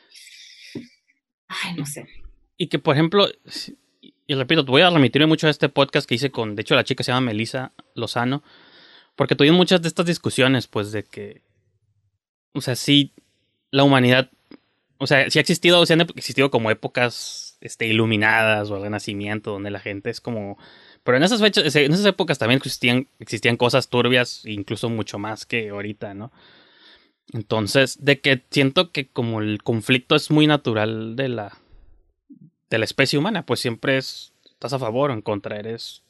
[1.48, 2.06] ay, no sé.
[2.56, 3.28] Y que, por ejemplo,
[4.26, 6.84] y repito, voy a remitirme mucho a este podcast que hice con, de hecho, la
[6.84, 8.42] chica se llama Melissa Lozano,
[9.16, 11.42] porque tuvimos muchas de estas discusiones, pues, de que,
[12.54, 13.12] o sea, sí,
[13.70, 14.30] la humanidad,
[15.02, 19.50] o sea, sí ha existido, sí han existido como épocas este, iluminadas o el renacimiento,
[19.50, 20.58] donde la gente es como...
[21.02, 25.44] Pero en esas fechas, en esas épocas también existían, existían cosas turbias, incluso mucho más
[25.44, 26.30] que ahorita, ¿no?
[27.32, 31.58] Entonces, de que siento que como el conflicto es muy natural de la,
[32.70, 36.04] de la especie humana, pues siempre es, estás a favor o en contra, eres,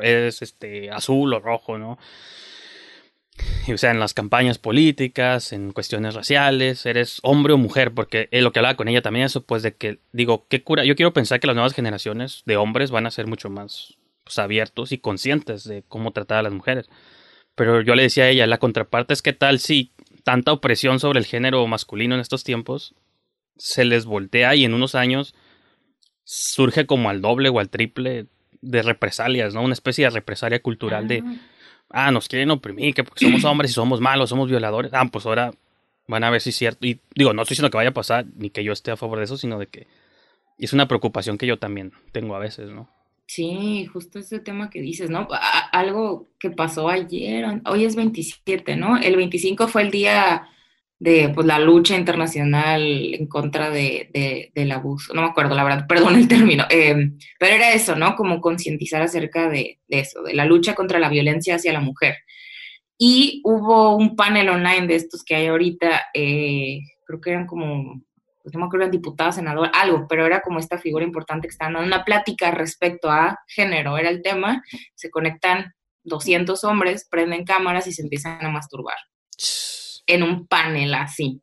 [0.00, 1.98] eres este, azul o rojo, ¿no?
[3.72, 8.42] o sea, en las campañas políticas, en cuestiones raciales, eres hombre o mujer, porque es
[8.42, 11.12] lo que hablaba con ella también eso, pues de que, digo, qué cura, yo quiero
[11.12, 14.98] pensar que las nuevas generaciones de hombres van a ser mucho más pues, abiertos y
[14.98, 16.88] conscientes de cómo tratar a las mujeres.
[17.54, 19.92] Pero yo le decía a ella, la contraparte es que tal si
[20.24, 22.94] tanta opresión sobre el género masculino en estos tiempos
[23.56, 25.34] se les voltea y en unos años
[26.24, 28.26] surge como al doble o al triple
[28.60, 29.62] de represalias, ¿no?
[29.62, 31.22] Una especie de represalia cultural de
[31.94, 34.92] ah, nos quieren oprimir, que porque somos hombres y somos malos, somos violadores.
[34.92, 35.52] Ah, pues ahora
[36.06, 36.86] van a ver si es cierto.
[36.86, 39.18] Y digo, no estoy diciendo que vaya a pasar, ni que yo esté a favor
[39.18, 39.86] de eso, sino de que
[40.58, 42.88] es una preocupación que yo también tengo a veces, ¿no?
[43.26, 45.26] Sí, justo ese tema que dices, ¿no?
[45.72, 48.98] algo que pasó ayer, hoy es 27, ¿no?
[48.98, 50.46] El 25 fue el día
[51.04, 52.82] de pues, la lucha internacional
[53.14, 57.54] en contra de, del abuso, no me acuerdo la verdad, perdón el término, em, pero
[57.54, 58.16] era eso, ¿no?
[58.16, 62.16] Como concientizar acerca de, eso, de la lucha contra la violencia hacia la mujer.
[62.96, 68.00] Y hubo un panel online de estos que hay ahorita, eh, creo que eran como,
[68.42, 71.52] pues no me acuerdo, eran diputados, senador, algo, pero era como esta figura importante que
[71.52, 74.62] estaban dando una plática respecto a género, era el tema,
[74.94, 75.74] se conectan
[76.04, 78.96] 200 hombres, prenden cámaras y se empiezan a masturbar
[80.06, 81.40] en un panel así.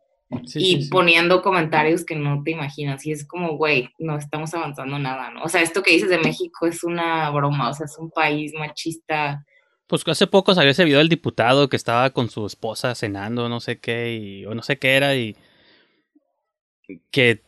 [0.55, 3.05] y poniendo comentarios que no te imaginas.
[3.05, 5.43] Y es como, güey, no estamos avanzando nada, ¿no?
[5.43, 8.53] O sea, esto que dices de México es una broma, o sea, es un país
[8.53, 9.45] machista.
[9.87, 13.59] Pues hace poco salió ese video del diputado que estaba con su esposa cenando, no
[13.59, 15.35] sé qué, y, o no sé qué era, y
[17.11, 17.41] que,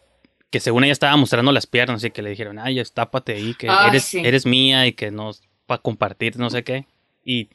[0.50, 3.70] que según ella estaba mostrando las piernas y que le dijeron, ay, tápate ahí, que
[3.70, 5.32] ah, eres, eres mía y que no
[5.66, 6.86] para compartir, no sé qué.
[7.24, 7.50] Y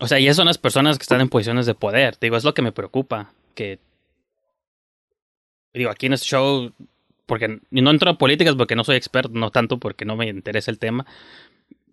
[0.00, 2.16] o sea, y esas son las personas que están en posiciones de poder.
[2.20, 3.32] Digo, es lo que me preocupa.
[3.54, 3.78] Que.
[5.72, 6.72] Digo, aquí en este show.
[7.26, 10.70] Porque no entro a políticas porque no soy experto, no tanto porque no me interesa
[10.70, 11.06] el tema.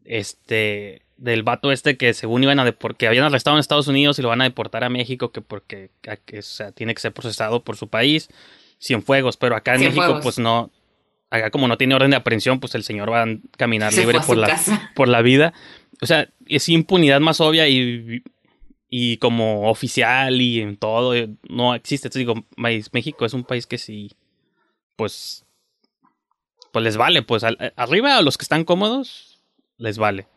[0.03, 1.03] Este.
[1.17, 4.29] Del vato este que según iban a porque habían arrestado en Estados Unidos y lo
[4.29, 7.87] van a deportar a México, que porque o sea, tiene que ser procesado por su
[7.87, 8.29] país.
[9.05, 10.71] fuegos, pero acá en México, pues no.
[11.29, 14.35] Acá como no tiene orden de aprehensión, pues el señor va a caminar libre por
[14.35, 14.59] la,
[14.95, 15.53] por la vida
[16.01, 18.23] o sea, es impunidad más obvia y,
[18.89, 22.07] y como oficial y en todo, eh, no existe.
[22.07, 24.11] Entonces digo, México es un país que sí,
[24.95, 25.45] pues,
[26.71, 27.43] pues les vale, pues
[27.75, 29.43] arriba a los que están cómodos,
[29.77, 30.27] les vale.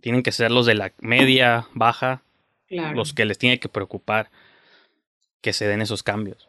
[0.00, 2.22] Tienen que ser los de la media, baja,
[2.68, 4.30] los que les tiene que preocupar
[5.40, 6.48] que se den esos cambios.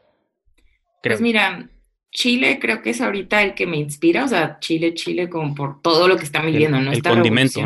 [1.02, 1.70] Pues mira,
[2.14, 5.82] Chile creo que es ahorita el que me inspira, o sea, Chile, Chile, como por
[5.82, 6.92] todo lo que están viviendo, ¿no?
[6.92, 7.62] El condimento.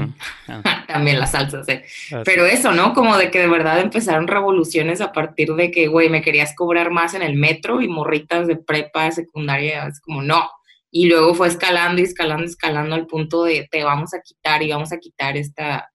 [0.48, 0.86] Ah.
[0.88, 1.84] También las salsas, ¿eh?
[2.24, 2.94] Pero eso, ¿no?
[2.94, 6.92] Como de que de verdad empezaron revoluciones a partir de que, güey, me querías cobrar
[6.92, 10.48] más en el metro y morritas de prepa, secundaria, es como, no.
[10.92, 14.70] Y luego fue escalando y escalando, escalando al punto de te vamos a quitar y
[14.70, 15.92] vamos a quitar esta,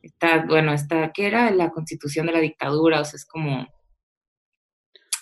[0.00, 1.50] esta bueno, esta, ¿qué era?
[1.50, 3.68] La constitución de la dictadura, o sea, es como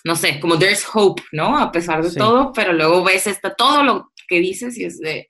[0.05, 1.57] no sé, como there's hope, ¿no?
[1.57, 3.27] A pesar de todo, pero luego ves
[3.57, 5.29] todo lo que dices y es de,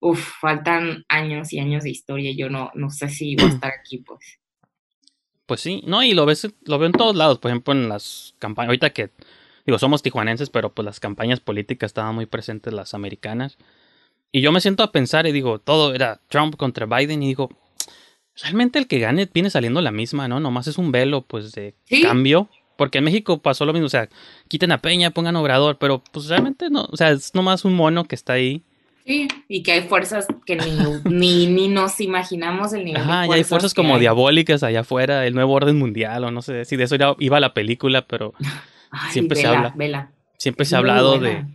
[0.00, 3.72] uff, faltan años y años de historia, yo no, no sé si voy a estar
[3.72, 4.38] aquí, pues.
[5.46, 8.34] Pues sí, no, y lo ves, lo veo en todos lados, por ejemplo, en las
[8.38, 9.12] campañas, ahorita que,
[9.64, 13.56] digo, somos tijuanenses, pero pues las campañas políticas estaban muy presentes las americanas.
[14.30, 17.48] Y yo me siento a pensar y digo, todo era Trump contra Biden y digo,
[18.42, 20.38] realmente el que gane viene saliendo la misma, ¿no?
[20.38, 22.50] Nomás es un velo, pues, de cambio.
[22.76, 24.08] Porque en México pasó lo mismo, o sea,
[24.48, 28.04] quiten a Peña, pongan Obrador, pero pues realmente no, o sea, es nomás un mono
[28.04, 28.62] que está ahí.
[29.06, 33.02] Sí, y que hay fuerzas que ni, ni, nos imaginamos el nivel.
[33.02, 36.64] Ajá, y hay fuerzas como diabólicas allá afuera, el nuevo orden mundial, o no sé
[36.64, 38.34] si de eso iba la película, pero
[39.10, 39.72] siempre se habla.
[39.76, 40.12] Vela.
[40.36, 41.46] Siempre se ha hablado de.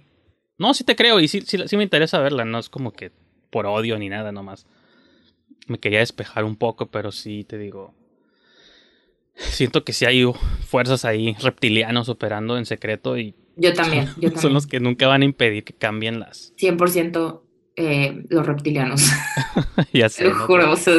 [0.58, 3.12] No, sí te creo, y sí, sí, sí me interesa verla, no es como que
[3.50, 4.66] por odio ni nada nomás.
[5.68, 7.94] Me quería despejar un poco, pero sí te digo.
[9.36, 10.26] Siento que sí hay
[10.68, 14.38] fuerzas ahí reptilianos operando en secreto y yo también, yo también.
[14.40, 16.54] Son los que nunca van a impedir que cambien las.
[16.58, 17.42] 100%
[17.76, 19.02] eh, los reptilianos.
[19.94, 20.26] ya sé.
[20.26, 20.94] Lo juro, o sea,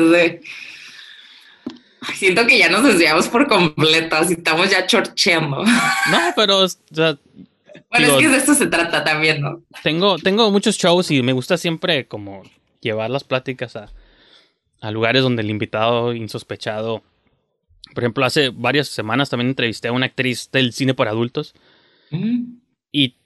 [2.14, 5.62] Siento que ya nos desviamos por completo, así estamos ya chorcheando.
[5.62, 6.66] No, pero.
[7.90, 9.62] bueno, es que de esto se trata también, ¿no?
[9.84, 12.42] Tengo, tengo muchos shows y me gusta siempre como
[12.80, 13.92] llevar las pláticas a,
[14.80, 17.04] a lugares donde el invitado insospechado.
[17.94, 21.54] Por ejemplo, hace varias semanas también entrevisté a una actriz del cine por adultos
[22.90, 23.16] y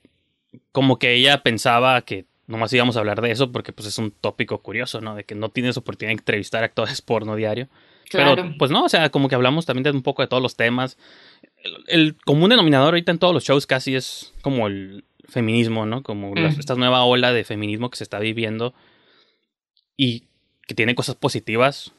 [0.73, 4.11] como que ella pensaba que nomás íbamos a hablar de eso porque pues es un
[4.13, 5.15] tópico curioso, ¿no?
[5.15, 7.69] De que no tienes oportunidad de entrevistar actores porno diario.
[8.13, 10.55] Pero pues no, o sea, como que hablamos también de un poco de todos los
[10.55, 10.97] temas.
[11.89, 16.05] El, común denominador ahorita en todos los shows casi es como el feminismo, ¿no?
[16.05, 18.75] Como esta nueva ola de feminismo que se está viviendo
[19.97, 20.25] y
[20.69, 21.93] que tiene cosas positivas.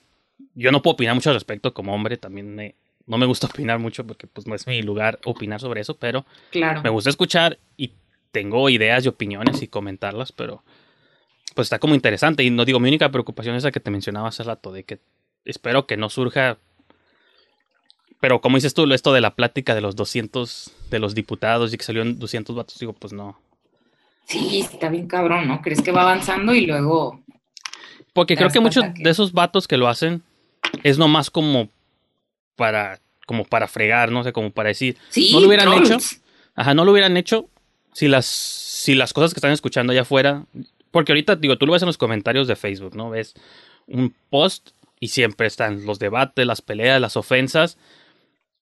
[0.57, 3.79] Yo no puedo opinar mucho al respecto como hombre, también me, no me gusta opinar
[3.79, 6.81] mucho porque pues no es mi lugar opinar sobre eso, pero claro.
[6.81, 7.91] me gusta escuchar y
[8.31, 10.63] tengo ideas y opiniones y comentarlas, pero
[11.55, 14.29] pues está como interesante y no digo, mi única preocupación es la que te mencionaba
[14.29, 14.99] hace rato, de que
[15.45, 16.57] espero que no surja,
[18.19, 21.77] pero como dices tú, esto de la plática de los 200, de los diputados y
[21.77, 23.39] que salieron 200 vatos, digo, pues no.
[24.25, 25.61] Sí, está bien cabrón, ¿no?
[25.61, 27.21] ¿Crees que va avanzando y luego...
[28.13, 30.23] Porque creo que muchos de esos vatos que lo hacen
[30.83, 31.69] es nomás como
[32.55, 34.97] para, como para fregar, no sé, como para decir,
[35.31, 35.97] no lo hubieran hecho,
[36.55, 37.49] ajá, no lo hubieran hecho
[37.93, 40.45] si las, si las cosas que están escuchando allá afuera,
[40.91, 43.09] porque ahorita, digo, tú lo ves en los comentarios de Facebook, ¿no?
[43.09, 43.33] Ves
[43.87, 44.69] un post
[44.99, 47.77] y siempre están los debates, las peleas, las ofensas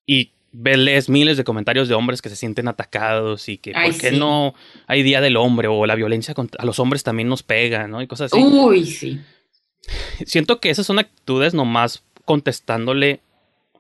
[0.06, 4.12] y ves miles de comentarios de hombres que se sienten atacados y que por qué
[4.12, 4.54] no
[4.88, 8.02] hay día del hombre o la violencia contra a los hombres también nos pega, ¿no?
[8.02, 8.42] Y cosas así.
[8.42, 9.20] Uy, sí.
[10.26, 13.22] Siento que esas son actitudes nomás contestándole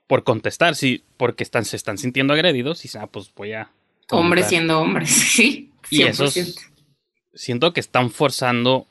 [0.07, 3.71] por contestar, sí, porque están, se están sintiendo agredidos y ah, pues voy a...
[4.11, 5.71] Hombres siendo hombres, sí.
[5.89, 5.91] 100%.
[5.91, 6.55] Y esos
[7.35, 8.87] siento que están forzando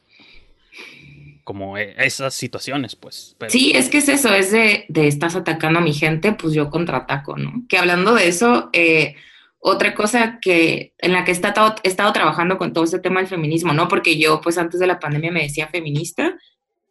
[1.43, 3.37] como e, esas situaciones, pues.
[3.49, 6.71] Sí, es que es eso, es de, de, estás atacando a mi gente, pues yo
[6.71, 7.65] contraataco, ¿no?
[7.69, 9.17] Que hablando de eso, eh,
[9.59, 13.21] otra cosa que en la que he estado, he estado trabajando con todo este tema
[13.21, 13.89] del feminismo, ¿no?
[13.89, 16.37] Porque yo, pues antes de la pandemia me decía feminista,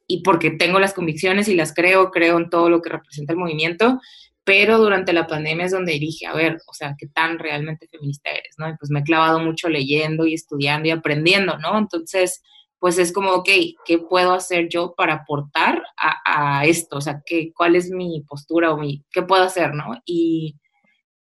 [0.08, 3.40] y porque tengo las convicciones y las creo, creo en todo lo que representa el
[3.40, 4.00] movimiento,
[4.44, 8.30] pero durante la pandemia es donde dije, a ver, o sea, ¿qué tan realmente feminista
[8.30, 8.56] eres?
[8.58, 8.70] ¿no?
[8.70, 11.78] Y pues me he clavado mucho leyendo y estudiando y aprendiendo, ¿no?
[11.78, 12.42] Entonces,
[12.80, 13.50] pues es como, ok,
[13.86, 16.98] ¿qué puedo hacer yo para aportar a, esto?
[16.98, 20.02] O sea, ¿qué, ¿cuál es mi postura o mi, qué puedo hacer, ¿no?
[20.06, 20.58] Y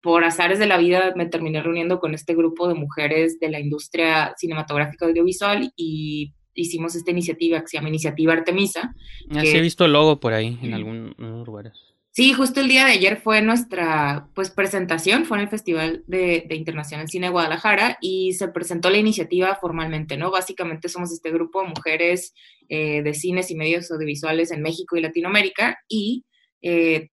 [0.03, 3.61] por azares de la vida me terminé reuniendo con este grupo de mujeres de la
[3.61, 8.95] industria cinematográfica audiovisual y hicimos esta iniciativa que se llama Iniciativa Artemisa.
[9.29, 11.93] Ya he visto el logo por ahí en algunos lugares.
[12.15, 16.47] Sí, justo el día de ayer fue nuestra pues presentación, fue en el Festival de,
[16.51, 20.31] Internacional Cine de Guadalajara y se presentó la iniciativa formalmente, ¿no?
[20.31, 22.35] Básicamente somos este grupo de mujeres
[22.69, 26.27] eh, de cines y medios audiovisuales en México y Latinoamérica y,
[26.61, 27.09] eh,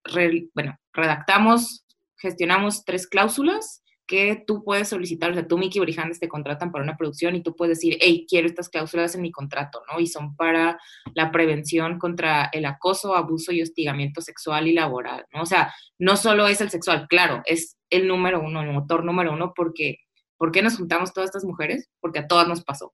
[0.54, 1.86] bueno, redactamos,
[2.18, 6.84] gestionamos tres cláusulas que tú puedes solicitar, o sea, tú, Miki Brijandes, te contratan para
[6.84, 9.99] una producción y tú puedes decir, hey, quiero estas cláusulas en mi contrato, ¿no?
[9.99, 10.80] Y son para
[11.14, 15.43] la prevención contra el acoso, abuso y hostigamiento sexual y laboral, ¿no?
[15.43, 19.32] O sea, no solo es el sexual, claro, es el número uno, el motor número
[19.32, 19.99] uno, porque,
[20.38, 21.88] ¿por qué nos juntamos todas estas mujeres?
[21.99, 22.93] Porque a todas nos pasó.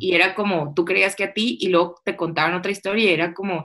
[0.00, 3.14] Y era como, tú creías que a ti y luego te contaban otra historia y
[3.14, 3.62] era como,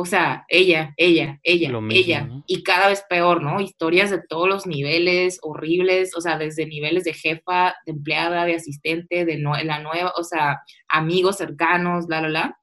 [0.00, 2.28] o sea, ella, ella, ella, ella.
[2.46, 3.60] Y cada vez peor, ¿no?
[3.60, 8.54] Historias de todos los niveles horribles, o sea, desde niveles de jefa, de empleada, de
[8.54, 12.58] asistente, de la nueva, o sea, amigos cercanos, bla, bla, bla.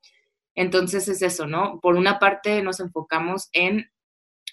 [0.56, 1.82] Entonces es eso, ¿no?
[1.82, 3.92] Por una parte nos enfocamos en,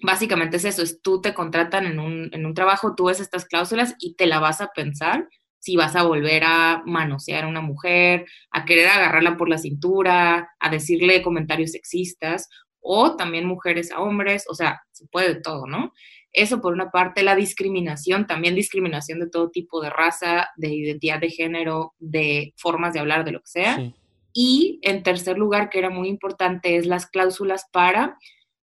[0.02, 3.44] básicamente es eso, es tú te contratan en un, en un trabajo, tú ves estas
[3.44, 5.28] cláusulas y te la vas a pensar
[5.60, 10.50] si vas a volver a manosear a una mujer, a querer agarrarla por la cintura,
[10.58, 12.48] a decirle comentarios sexistas,
[12.82, 15.92] o también mujeres a hombres, o sea, se puede de todo, ¿no?
[16.32, 21.20] Eso por una parte, la discriminación, también discriminación de todo tipo de raza, de identidad
[21.20, 23.92] de género, de formas de hablar, de lo que sea.
[24.32, 28.16] Y en tercer lugar, que era muy importante, es las cláusulas para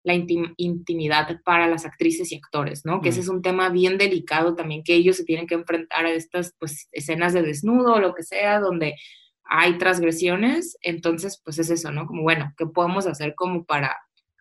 [0.04, 3.02] la intimidad para las actrices y actores, ¿no?
[3.02, 3.24] Que ese mm.
[3.24, 6.88] es un tema bien delicado también, que ellos se tienen que enfrentar a estas pues,
[6.94, 8.96] escenas de desnudo o lo que sea, donde
[9.44, 12.06] hay transgresiones, entonces pues es eso, ¿no?
[12.06, 13.98] Como bueno, ¿qué podemos hacer como para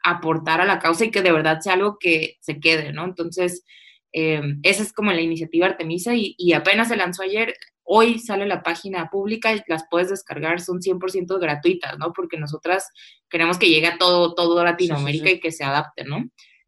[0.06, 3.04] aportar a la causa y que de verdad sea algo que se quede, ¿no?
[3.04, 3.64] Entonces,
[4.12, 8.46] eh, esa es como la iniciativa Artemisa y, y, apenas se lanzó ayer, hoy sale
[8.46, 12.12] la página pública y las puedes descargar, son 100% gratuitas, ¿no?
[12.12, 12.88] Porque nosotras
[13.28, 15.36] queremos que llegue a todo, todo Latinoamérica Sí, sí, sí.
[15.38, 16.24] y que se adapte, ¿no?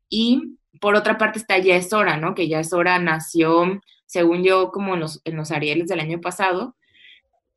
[0.09, 2.35] Y por otra parte está Ya es hora, ¿no?
[2.35, 6.21] Que Ya es hora nació, según yo, como en los, en los Arieles del año
[6.21, 6.77] pasado,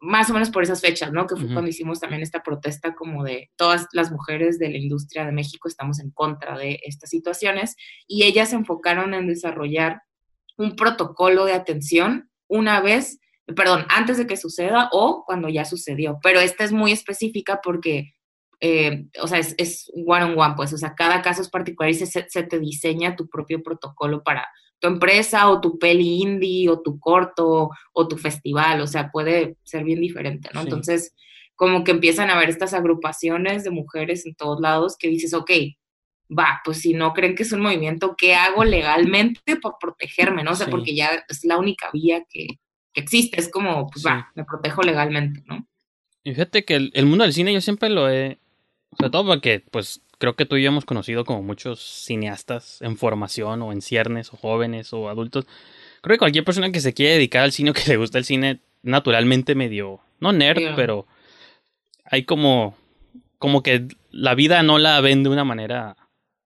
[0.02, 1.28] más o menos por esas fechas, ¿no?
[1.28, 5.26] Que fue cuando hicimos también esta protesta como de todas las mujeres de la industria
[5.26, 7.76] de México estamos en contra de estas situaciones
[8.08, 10.02] y ellas se enfocaron en desarrollar
[10.58, 13.20] un protocolo de atención una vez,
[13.56, 16.18] perdón, antes de que suceda o cuando ya sucedió.
[16.24, 18.14] Pero esta es muy específica porque,
[18.60, 21.92] eh, o sea, es, es one on one, pues, o sea, cada caso es particular
[21.92, 24.48] y se, se te diseña tu propio protocolo para
[24.82, 29.56] tu empresa o tu peli indie o tu corto o tu festival, o sea, puede
[29.64, 30.62] ser bien diferente, ¿no?
[30.62, 30.68] Sí.
[30.68, 31.14] Entonces,
[31.56, 35.52] como que empiezan a haber estas agrupaciones de mujeres en todos lados que dices, ok,
[36.38, 40.52] va, pues si no creen que es un movimiento, ¿qué hago legalmente para protegerme, no?
[40.52, 40.72] O sea, Sí.
[40.72, 42.48] porque ya es la única vía que,
[42.94, 44.08] que existe, es como, pues Sí.
[44.10, 45.68] va, me protejo legalmente, ¿no?
[46.24, 48.40] Y fíjate que el, el mundo del cine yo siempre lo he...
[48.98, 52.96] Sobre todo porque, pues, creo que tú y yo hemos conocido como muchos cineastas en
[52.96, 55.48] formación o en ciernes o jóvenes o adultos.
[56.02, 58.24] Creo que cualquier persona que se quiere dedicar al cine o que le gusta el
[58.24, 60.00] cine, naturalmente medio...
[60.20, 61.08] No nerd, pero
[62.06, 62.78] hay como...
[63.40, 65.98] Como que la vida no la ven de una manera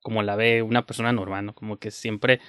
[0.02, 1.54] como la ve una persona normal, ¿no?
[1.54, 2.40] Como que siempre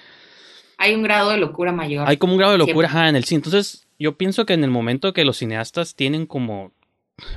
[0.77, 2.07] Hay un grado de locura mayor.
[2.07, 3.39] hay como un grado de locura ajá, en el cine.
[3.39, 6.71] Entonces, yo pienso que en el momento que los cineastas tienen como.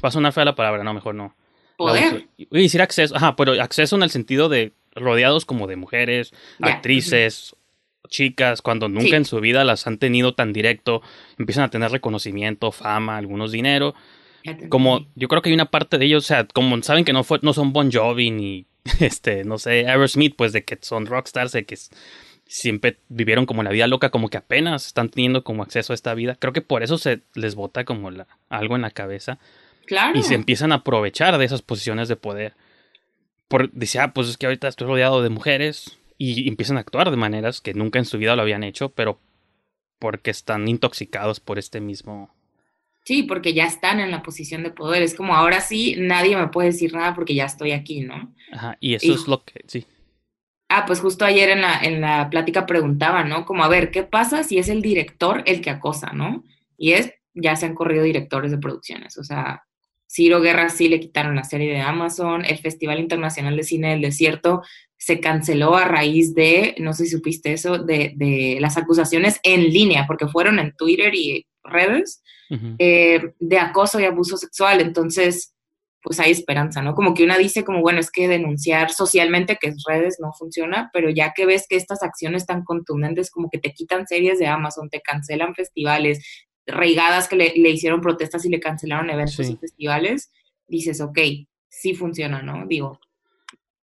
[0.04, 1.34] Va a sonar fea la palabra, no, mejor no.
[1.80, 2.28] Poder.
[2.38, 7.56] A decir acceso, ajá, pero acceso en el sentido de rodeados como de mujeres, actrices,
[8.08, 9.14] chicas, cuando nunca Sí.
[9.14, 11.00] en su vida las han tenido tan directo,
[11.38, 13.94] empiezan a tener reconocimiento, fama, algunos dinero.
[14.68, 17.24] Como yo creo que hay una parte de ellos, o sea, como saben que no
[17.24, 18.66] fue, no son Bon Jovi ni
[19.00, 21.76] este, no sé, Aerosmith, pues de que son rockstars, de que
[22.46, 26.14] siempre vivieron como la vida loca, como que apenas están teniendo como acceso a esta
[26.14, 26.36] vida.
[26.38, 29.38] Creo que por eso se les bota como la, algo en la cabeza
[29.90, 30.16] Claro.
[30.16, 32.54] y se empiezan a aprovechar de esas posiciones de poder.
[33.48, 37.10] Por, dice, ah, pues es que ahorita estoy rodeado de mujeres y empiezan a actuar
[37.10, 39.18] de maneras que nunca en su vida lo habían hecho, pero
[39.98, 42.32] porque están intoxicados por este mismo...
[43.04, 45.02] Sí, porque ya están en la posición de poder.
[45.02, 48.32] Es como ahora sí, nadie me puede decir nada porque ya estoy aquí, ¿no?
[48.52, 49.86] Ajá, y eso Y- es lo que, sí.
[50.68, 53.44] Ah, pues justo ayer en la, en la plática preguntaba, ¿no?
[53.44, 56.44] Como, a ver, ¿qué pasa si es el director el que acosa, ¿no?
[56.78, 59.64] Y es, ya se han corrido directores de producciones, o sea,
[60.10, 64.00] Ciro Guerra sí le quitaron la serie de Amazon, el Festival Internacional de Cine del
[64.02, 64.62] Desierto
[64.96, 69.70] se canceló a raíz de, no sé si supiste eso, de, de las acusaciones en
[69.70, 72.22] línea, porque fueron en Twitter y redes,
[72.78, 74.80] eh, de acoso y abuso sexual.
[74.80, 75.54] Entonces,
[76.02, 76.94] pues hay esperanza, ¿no?
[76.94, 80.90] Como que una dice como, bueno, es que denunciar socialmente que en redes no funciona,
[80.92, 84.48] pero ya que ves que estas acciones tan contundentes como que te quitan series de
[84.48, 89.52] Amazon, te cancelan festivales, reigadas que le, le hicieron protestas y le cancelaron eventos Sí.
[89.54, 90.30] y festivales,
[90.68, 91.18] dices, ok,
[91.68, 92.66] sí funciona, ¿no?
[92.66, 93.00] Digo,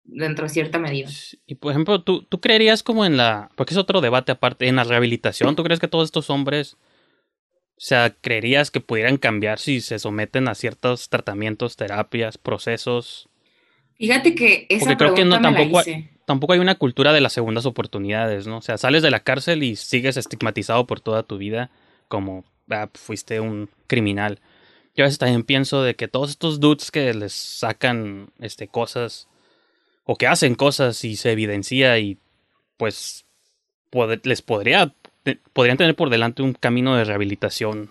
[0.04, 1.08] dentro de cierta medida.
[1.46, 3.50] Y por ejemplo, ¿tú, tú creerías como en la.
[3.56, 6.76] Porque es otro debate aparte, en la rehabilitación, ¿tú crees que todos estos hombres.
[7.76, 13.28] O sea, ¿creerías que pudieran cambiar si se someten a ciertos tratamientos, terapias, procesos?
[13.96, 16.10] Fíjate que esa Porque creo que pregunta no me la tampoco, hice.
[16.26, 18.58] tampoco hay una cultura de las segundas oportunidades, ¿no?
[18.58, 21.70] O sea, sales de la cárcel y sigues estigmatizado por toda tu vida
[22.08, 22.44] como
[22.74, 24.40] ah, fuiste un criminal.
[24.94, 29.28] Yo a veces también pienso de que todos estos dudes que les sacan este cosas
[30.04, 32.18] o que hacen cosas y se evidencia y
[32.76, 33.24] pues
[34.24, 37.90] les podría te- podrían tener por delante un camino de rehabilitación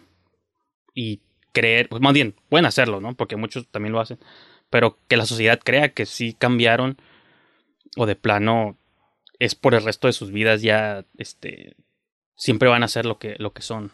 [0.93, 1.21] y
[1.53, 3.15] creer, pues más bien, pueden hacerlo, ¿no?
[3.15, 4.19] Porque muchos también lo hacen,
[4.69, 6.97] pero que la sociedad crea que sí cambiaron
[7.97, 8.77] o de plano
[9.39, 11.75] es por el resto de sus vidas ya este
[12.35, 13.91] siempre van a ser lo que lo que son.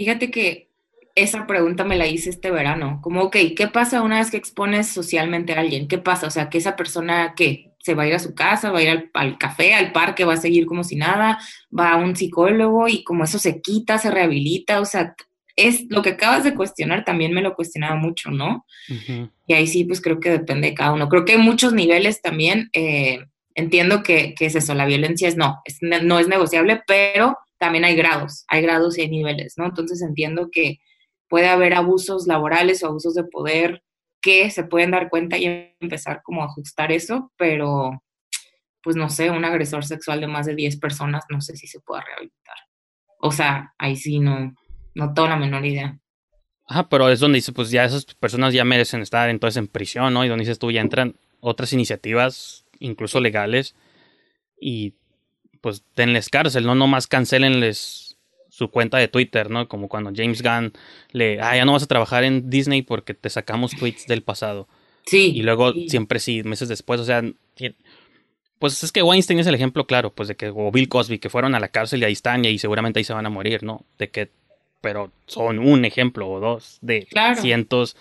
[0.00, 0.70] Fíjate que
[1.14, 4.88] esa pregunta me la hice este verano, como, ok, ¿qué pasa una vez que expones
[4.88, 5.88] socialmente a alguien?
[5.88, 6.26] ¿Qué pasa?
[6.26, 7.72] O sea, que esa persona, ¿qué?
[7.80, 10.24] ¿Se va a ir a su casa, va a ir al, al café, al parque,
[10.24, 11.38] va a seguir como si nada,
[11.78, 14.80] va a un psicólogo y como eso se quita, se rehabilita?
[14.80, 15.14] O sea,
[15.54, 18.64] es lo que acabas de cuestionar, también me lo cuestionaba mucho, ¿no?
[18.88, 19.28] Ujú.
[19.46, 21.10] Y ahí sí, pues creo que depende de cada uno.
[21.10, 22.70] Creo que hay muchos niveles también.
[22.72, 23.18] eh,
[23.54, 27.84] entiendo que, que es eso, la violencia es no, es, no es negociable, pero también
[27.84, 29.66] hay grados, hay grados y hay niveles, ¿no?
[29.66, 30.78] Entonces entiendo que
[31.28, 33.84] puede haber abusos laborales o abusos de poder
[34.22, 38.02] que se pueden dar cuenta y empezar como a ajustar eso, pero
[38.82, 41.80] pues no sé, un agresor sexual de más de 10 personas, no sé si se
[41.80, 42.56] pueda rehabilitar.
[43.18, 44.54] O sea, ahí sí no,
[44.94, 45.98] no tengo la menor idea.
[46.66, 50.14] Ajá, pero es donde dice, pues ya esas personas ya merecen estar entonces en prisión,
[50.14, 50.24] ¿no?
[50.24, 53.74] Y donde dices tú, ya entran otras iniciativas, incluso legales,
[54.58, 54.94] y
[55.60, 58.16] pues denles cárcel, no nomás cancelenles
[58.48, 59.68] su cuenta de Twitter, ¿no?
[59.68, 60.72] Como cuando James Gunn
[61.12, 64.68] le, ah, ya no vas a trabajar en Disney porque te sacamos tweets del pasado.
[65.06, 65.32] Sí.
[65.34, 65.88] Y luego sí.
[65.88, 67.22] siempre sí, meses después, o sea,
[68.58, 71.30] pues es que Weinstein es el ejemplo claro, pues de que, o Bill Cosby, que
[71.30, 73.62] fueron a la cárcel y ahí están y ahí seguramente ahí se van a morir,
[73.62, 73.84] ¿no?
[73.98, 74.30] De que,
[74.82, 77.40] pero son un ejemplo o dos de Claro.
[77.40, 77.96] cientos.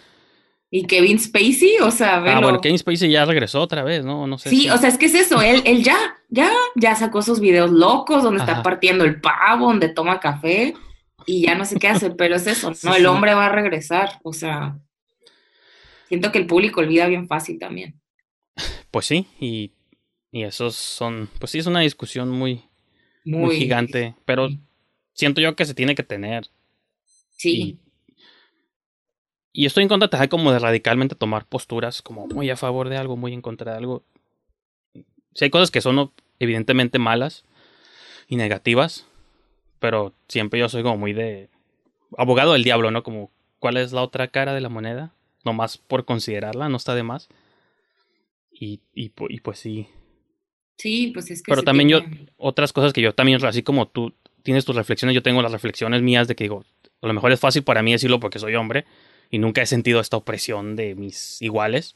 [0.71, 2.37] Y Kevin Spacey, o sea, velo.
[2.37, 4.27] Ah, bueno, Kevin Spacey ya regresó otra vez, ¿no?
[4.27, 4.49] No sé.
[4.49, 5.97] Sí, si- o sea, es que es eso, él, él ya,
[6.29, 10.75] ya, ya sacó sus videos locos donde está partiendo el pavo, donde toma café
[11.25, 12.75] y ya no sé qué hace, pero es eso, ¿no?
[12.75, 13.05] Sí, el sí.
[13.05, 14.77] hombre va a regresar, o sea,
[16.07, 17.99] siento que el público olvida bien fácil también.
[18.91, 19.71] Pues sí, y,
[20.31, 22.63] y esos son, pues sí, es una discusión muy,
[23.25, 24.49] muy, Muy, gigante, pero
[25.13, 26.47] siento yo que se tiene que tener.
[27.37, 27.79] Sí, Y,
[29.51, 32.97] y estoy en contra también como de radicalmente tomar posturas como muy a favor de
[32.97, 34.03] algo, muy en contra de algo.
[35.33, 37.45] Sí hay cosas que son evidentemente malas
[38.27, 39.07] y negativas,
[39.79, 41.49] pero siempre yo soy como muy de
[42.17, 43.03] abogado del diablo, ¿no?
[43.03, 47.03] Como cuál es la otra cara de la moneda, nomás por considerarla, no está de
[47.03, 47.29] más.
[48.51, 49.87] Y, y, y pues sí,
[50.77, 52.01] sí, pues es que pero también yo,
[52.37, 56.01] otras cosas que yo también, así como tú tienes tus reflexiones, yo tengo las reflexiones
[56.01, 56.65] mías de que digo,
[57.01, 58.85] a lo mejor es fácil para mí decirlo porque soy hombre
[59.29, 61.95] y nunca he sentido esta opresión de mis iguales.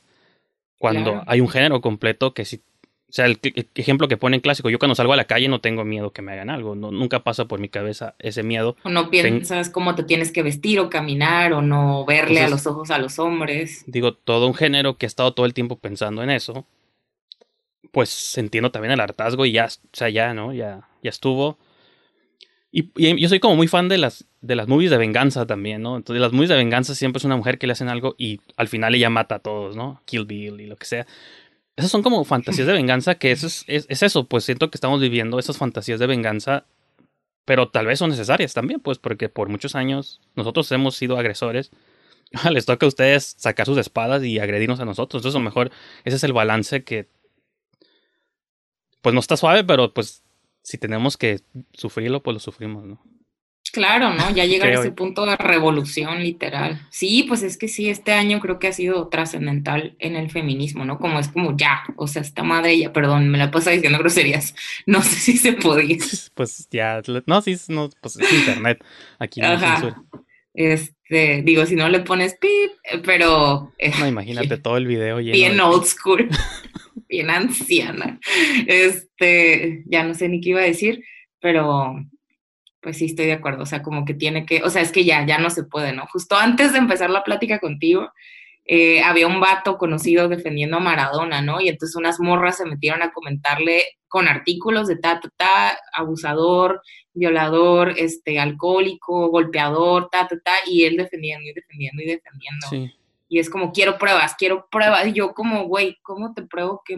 [0.78, 1.24] Cuando Claro.
[1.28, 2.62] hay un género completo que sí,
[3.10, 5.48] o sea, el, el ejemplo que pone en clásico, yo cuando salgo a la calle
[5.48, 8.76] no tengo miedo que me hagan algo, no, nunca pasa por mi cabeza ese miedo.
[8.84, 12.66] o no piensas cómo te tienes que vestir o caminar o no verle a los
[12.68, 13.84] ojos a los hombres.
[13.88, 16.66] Digo, todo un género que he estado todo el tiempo pensando en eso,
[17.92, 20.54] pues entiendo también el hartazgo y ya, o sea, ya, ¿no?
[20.54, 21.58] Ya, ya estuvo.
[22.76, 22.90] Y,
[23.22, 25.96] yo soy como muy fan de las, de las movies de venganza también, ¿no?
[25.96, 28.68] Entonces, las movies de venganza siempre es una mujer que le hacen algo y al
[28.68, 30.02] final ella mata a todos, ¿no?
[30.06, 31.06] Kill Bill y lo que sea.
[31.76, 34.78] Esas son como fantasías de venganza, que eso es, es, es eso, pues siento que
[34.78, 36.66] estamos viviendo esas fantasías de venganza,
[37.46, 41.72] pero tal vez son necesarias también, pues porque por muchos años nosotros hemos sido agresores.
[42.52, 45.22] Les toca a ustedes sacar sus espadas y agredirnos a nosotros.
[45.22, 45.70] Entonces, a lo mejor
[46.06, 47.08] ese es el balance que,
[49.02, 50.23] pues no está suave, pero pues
[50.64, 51.42] si tenemos que
[51.74, 53.02] sufrirlo, pues lo sufrimos, ¿no?
[53.72, 54.30] Claro, ¿no?
[54.30, 56.86] Ya llegar a ese punto de revolución literal.
[56.92, 60.86] Sí, pues es que sí, este año creo que ha sido trascendental en el feminismo,
[60.86, 61.00] ¿no?
[61.00, 64.54] Como es como ya, o sea, esta madre ya, perdón, me la pasa diciendo groserías.
[64.86, 65.98] No sé si se podía.
[66.36, 68.84] Pues ya, no, sí, no, pues es internet.
[69.18, 69.72] Aquí no Ajá.
[69.80, 70.04] censura.
[70.54, 75.20] Este, digo, si no le pones pip, eh, pero eh, No, imagínate todo el video
[75.20, 76.30] lleno bien de- old school,
[77.08, 78.20] bien anciana.
[78.68, 81.04] Este, ya no sé ni qué iba a decir,
[81.40, 81.96] pero
[82.82, 85.06] pues sí estoy de acuerdo, o sea, como que tiene que, o sea, es que
[85.06, 86.06] ya, ya no se puede, ¿no?
[86.08, 88.12] Justo antes de empezar la plática contigo,
[88.66, 91.60] eh, había un vato conocido defendiendo a Maradona, ¿no?
[91.62, 96.82] Y entonces unas morras se metieron a comentarle con artículos de ta, ta, ta, abusador,
[97.14, 102.68] violador, este, alcohólico, golpeador, ta, ta, ta, y él defendiendo y defendiendo y defendiendo.
[102.70, 102.92] Sí.
[103.34, 105.08] Y es como, quiero pruebas, quiero pruebas.
[105.08, 106.96] Y yo como, güey, ¿cómo te pruebo que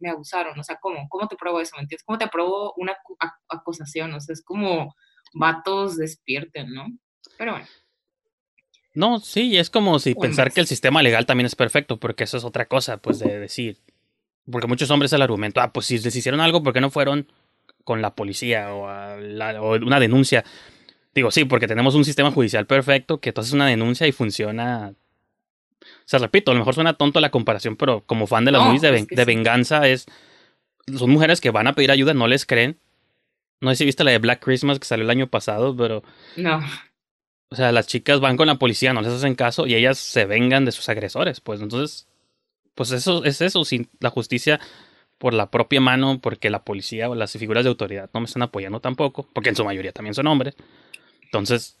[0.00, 0.58] me abusaron?
[0.58, 1.06] O sea, ¿cómo?
[1.08, 1.76] ¿Cómo te pruebo eso?
[1.76, 2.02] ¿Me entiendes?
[2.04, 4.12] ¿Cómo te pruebo una acu- ac- acusación?
[4.14, 4.96] O sea, es como,
[5.32, 6.86] vatos despierten, ¿no?
[7.38, 7.66] Pero bueno,
[8.94, 12.36] No, sí, es como si pensar que el sistema legal también es perfecto, porque eso
[12.36, 13.78] es otra cosa, pues de decir.
[14.50, 17.28] Porque muchos hombres el argumento, ah, pues si les hicieron algo, ¿por qué no fueron
[17.84, 20.44] con la policía o, a la- o una denuncia?
[21.14, 24.94] Digo, sí, porque tenemos un sistema judicial perfecto que tú haces una denuncia y funciona.
[26.04, 28.60] O sea, repito, a lo mejor suena tonto la comparación, pero como fan de las
[28.60, 29.26] No, movies de, es ven- que de sí.
[29.26, 30.06] venganza es.
[30.98, 32.78] Son mujeres que van a pedir ayuda, no les creen.
[33.60, 36.02] No sé si viste la de Black Christmas que salió el año pasado, pero.
[36.36, 36.60] no.
[37.50, 40.24] O sea, las chicas van con la policía, no les hacen caso y ellas se
[40.24, 41.40] vengan de sus agresores.
[41.40, 42.08] Pues entonces,
[42.74, 44.58] pues eso es eso, sin la justicia
[45.18, 48.42] por la propia mano, porque la policía o las figuras de autoridad no me están
[48.42, 50.56] apoyando tampoco, porque en su mayoría también son hombres.
[51.22, 51.78] Entonces,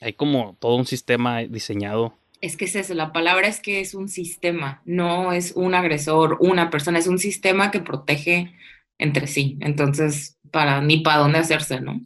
[0.00, 2.14] hay como todo un sistema diseñado.
[2.44, 6.36] Es que es eso, la palabra es que es un sistema, no es un agresor,
[6.40, 8.54] una persona, es un sistema que protege
[8.98, 9.56] entre sí.
[9.60, 12.02] Entonces, para ni para dónde hacerse, ¿no?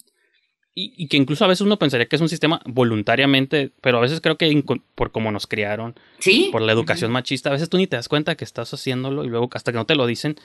[0.74, 4.00] Y, y que incluso a veces uno pensaría que es un sistema voluntariamente, pero a
[4.00, 4.62] veces creo que
[4.94, 6.50] por cómo nos criaron, Sí.
[6.52, 9.28] por la educación machista, a veces tú ni te das cuenta que estás haciéndolo y
[9.28, 10.36] luego hasta que no te lo dicen,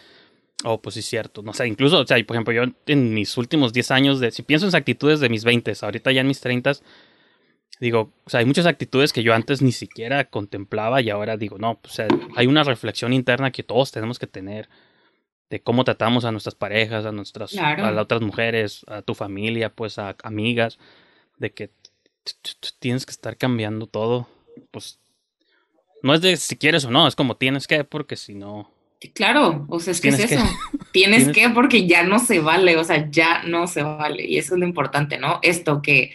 [0.64, 1.44] oh, pues sí es cierto.
[1.44, 4.42] No sé, incluso, o sea, por ejemplo, yo en mis últimos 10 años, de, si
[4.42, 6.74] pienso en actitudes de mis 20, ahorita ya en mis 30,
[7.84, 11.58] digo, o sea, hay muchas actitudes que yo antes ni siquiera contemplaba y ahora digo,
[11.58, 12.08] no, o sea,
[12.38, 14.70] hay una reflexión interna que todos tenemos que tener
[15.50, 17.86] de cómo tratamos a nuestras parejas, a nuestras, Claro.
[17.86, 20.80] a las otras mujeres, a tu familia, pues a amigas,
[21.38, 21.72] de que
[22.80, 24.30] tienes que estar cambiando todo.
[24.72, 25.00] Pues
[26.02, 28.72] no es de si quieres o no, es como tienes que, porque si no.
[29.14, 30.42] Claro, o sea, es que es eso.
[30.94, 34.26] Tienes, que porque ya no se vale, o sea, ya no se vale.
[34.26, 35.40] Y eso es lo importante, ¿no?
[35.42, 36.14] Esto que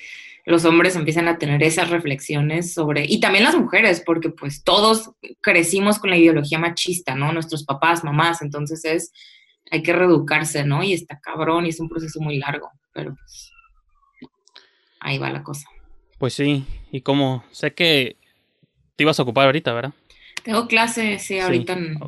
[0.49, 5.11] los hombres empiezan a tener esas reflexiones sobre, y también las mujeres, porque pues todos
[5.43, 7.33] crecimos con la ideología machista, ¿no?
[7.33, 9.13] Nuestros papás, mamás, entonces es,
[9.71, 10.83] hay que reeducarse, ¿no?
[10.83, 13.53] Y está cabrón y es un proceso muy largo, pero pues
[15.01, 15.69] ahí va la cosa.
[16.17, 18.17] Pues sí, y como sé que
[18.97, 19.93] te ibas a ocupar ahorita, ¿verdad?
[20.45, 21.99] Tengo clase, sí, ahorita en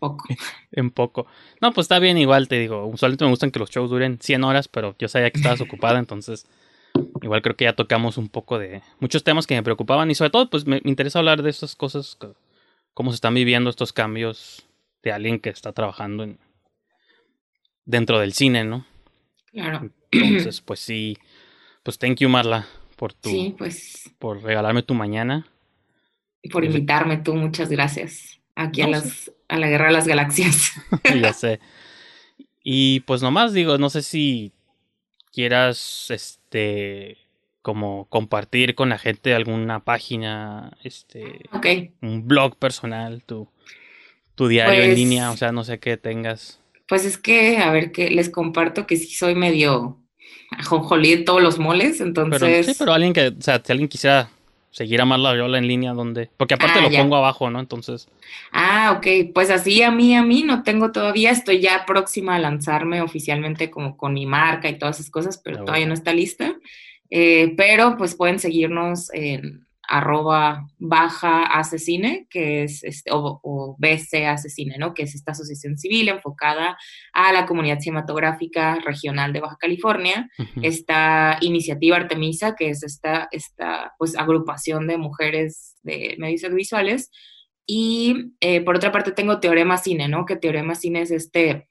[0.00, 0.24] poco.
[0.72, 1.26] en poco.
[1.60, 2.86] No, pues está bien, igual te digo.
[2.86, 5.98] Usualmente me gustan que los shows duren 100 horas, pero yo sabía que estabas ocupada,
[5.98, 6.46] entonces
[7.22, 10.30] igual creo que ya tocamos un poco de muchos temas que me preocupaban y sobre
[10.30, 12.18] todo, pues me, interesa hablar de estas cosas,
[12.94, 14.66] cómo se están viviendo estos cambios
[15.02, 16.38] de alguien que está trabajando en,
[17.84, 18.86] dentro del cine, ¿no?
[19.52, 19.90] Claro.
[20.10, 21.16] Entonces, pues sí,
[21.82, 22.66] pues thank you Marla
[22.96, 25.46] por tu, sí, pues, por regalarme tu mañana.
[26.52, 28.40] Por invitarme tú, muchas gracias.
[28.54, 30.72] Aquí a, las, a la Guerra de las Galaxias.
[31.20, 31.60] ya sé.
[32.62, 34.52] Y pues nomás digo, no sé si
[35.32, 37.18] quieras, este,
[37.62, 41.40] como compartir con la gente alguna página, este,
[42.00, 43.48] un blog personal, tu,
[44.34, 46.60] tu diario en pues línea, o sea, no sé qué tengas.
[46.86, 49.98] Pues es que, a ver, que les comparto que sí soy medio
[50.58, 52.66] ajonjolí de todos los moles, entonces...
[52.66, 54.30] sí, pero alguien que, o sea, si alguien quisiera
[54.70, 58.08] seguir a Marla Viola en línea donde porque aparte ah, lo pongo abajo no entonces.
[58.52, 59.32] Ah ok.
[59.34, 63.70] Pues así a mí a mí no tengo todavía estoy ya próxima a lanzarme oficialmente
[63.70, 66.54] como con mi marca y todas esas cosas pero ah, todavía no está lista.
[67.10, 74.78] Eh, pero pues pueden seguirnos en arroba baja asesine, que es, este, o, BC asesine,
[74.78, 74.94] ¿no?
[74.94, 76.78] Que es esta asociación civil enfocada
[77.12, 80.30] a la comunidad cinematográfica regional de Baja California.
[80.62, 87.10] Esta iniciativa Artemisa, que es esta, esta pues, agrupación de mujeres de medios audiovisuales.
[87.66, 90.24] Y eh, por otra parte tengo Teorema Cine, ¿no?
[90.24, 91.68] Que Teorema Cine es este,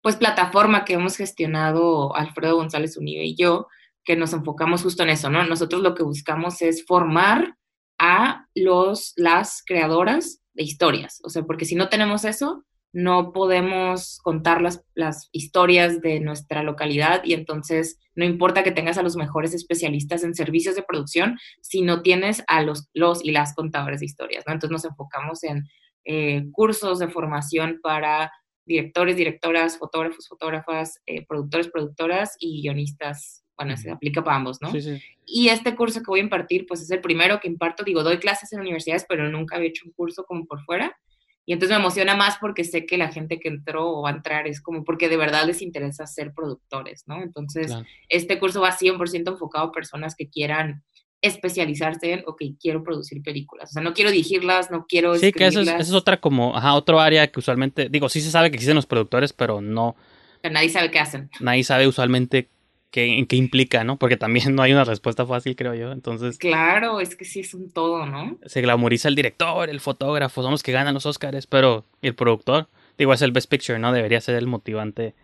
[0.00, 3.68] pues plataforma que hemos gestionado Alfredo González Unive y yo,
[4.04, 5.44] que nos enfocamos justo en eso, ¿no?
[5.44, 7.56] Nosotros lo que buscamos es formar
[7.98, 14.18] a los, las creadoras de historias, o sea, porque si no tenemos eso, no podemos
[14.22, 19.16] contar las, las historias de nuestra localidad y entonces no importa que tengas a los
[19.16, 24.00] mejores especialistas en servicios de producción si no tienes a los, los y las contadores
[24.00, 24.54] de historias, ¿no?
[24.54, 25.68] Entonces nos enfocamos en
[26.04, 28.32] eh, cursos de formación para
[28.66, 34.72] directores, directoras, fotógrafos, fotógrafas, eh, productores, productoras y guionistas bueno, se aplica para ambos, ¿no?
[34.72, 35.02] Sí, sí.
[35.26, 38.18] Y este curso que voy a impartir, pues es el primero que imparto, digo, doy
[38.18, 40.96] clases en universidades, pero nunca había hecho un curso como por fuera.
[41.44, 44.14] Y entonces me emociona más porque sé que la gente que entró o va a
[44.14, 47.22] entrar es como porque de verdad les interesa ser productores, ¿no?
[47.22, 47.74] Entonces,
[48.08, 50.82] este curso va 100% enfocado a personas que quieran
[51.20, 53.70] especializarse en, ok, quiero producir películas.
[53.70, 55.16] O sea, no quiero dirigirlas, no quiero...
[55.16, 58.22] Sí, que eso es, eso es, otra como, ajá, otro área que usualmente, digo, sí
[58.22, 59.96] se sabe que existen los productores, pero no...
[60.40, 61.28] Pero nadie sabe qué hacen.
[61.40, 62.48] Nadie sabe usualmente
[62.90, 63.98] qué, qué implica, ¿no?
[63.98, 65.92] Porque también no hay una respuesta fácil, creo yo.
[65.92, 66.38] Entonces.
[66.38, 68.38] Claro, es que sí es un todo, ¿no?
[68.46, 72.68] Se glamoriza el director, el fotógrafo, son los que ganan los Oscars, pero el productor,
[72.98, 73.92] digo, es el Best Picture, ¿no?
[73.92, 75.14] Debería ser el motivante.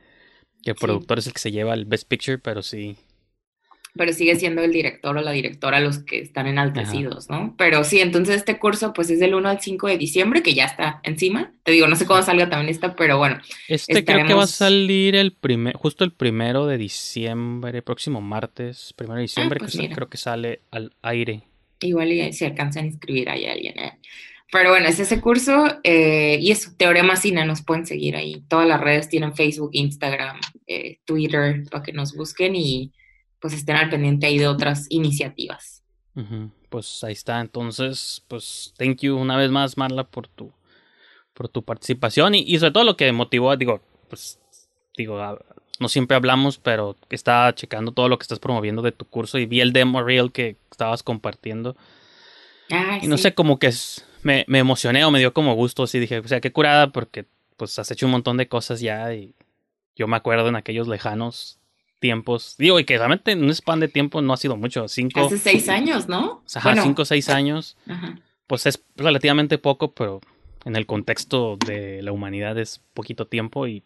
[0.62, 2.96] Que el productor es el que se lleva el Best Picture, pero sí
[3.96, 7.54] pero sigue siendo el director o la directora los que están enaltecidos, ¿no?
[7.58, 10.64] Pero sí, entonces este curso pues es del 1 al 5 de diciembre, que ya
[10.64, 11.52] está encima.
[11.62, 13.38] Te digo, no sé cómo salga también esta, pero bueno.
[13.68, 18.92] Este creo que va a salir el primer, justo el primero de diciembre, próximo martes,
[18.96, 21.42] primero de ah, diciembre, pues creo que sale al aire.
[21.80, 23.92] Igual y se alcanzan a inscribir ahí alguien, ¿eh?
[24.52, 28.42] Pero bueno, es ese curso eh, y eso, Teorema Cine, nos pueden seguir ahí.
[28.48, 32.92] Todas las redes tienen Facebook, Instagram, eh, Twitter, para que nos busquen y
[33.40, 35.82] pues estén al pendiente ahí de otras iniciativas.
[36.70, 40.50] Pues ahí está, entonces, pues thank you una vez más, Marla, por tu,
[41.34, 44.40] por tu participación y, sobre todo lo que motivó, digo, pues,
[44.96, 45.20] digo,
[45.78, 49.44] no siempre hablamos, pero estaba checando todo lo que estás promoviendo de tu curso y
[49.44, 51.76] vi el demo reel que estabas compartiendo.
[53.02, 55.98] y no sé, como que es, me, me emocioné o me dio como gusto, así
[55.98, 57.26] dije, o sea, qué curada, porque
[57.58, 59.34] pues has hecho un montón de cosas ya y
[59.94, 61.58] yo me acuerdo en aquellos lejanos
[61.98, 62.56] tiempos.
[62.58, 64.88] Digo, y que realmente en un span de tiempo no ha sido mucho.
[64.88, 65.26] Cinco.
[65.26, 66.42] Hace seis años, ¿no?
[66.54, 67.76] Ajá, cinco o seis años.
[68.46, 70.20] Pues es relativamente poco, pero
[70.64, 73.82] en el contexto de la humanidad es poquito tiempo y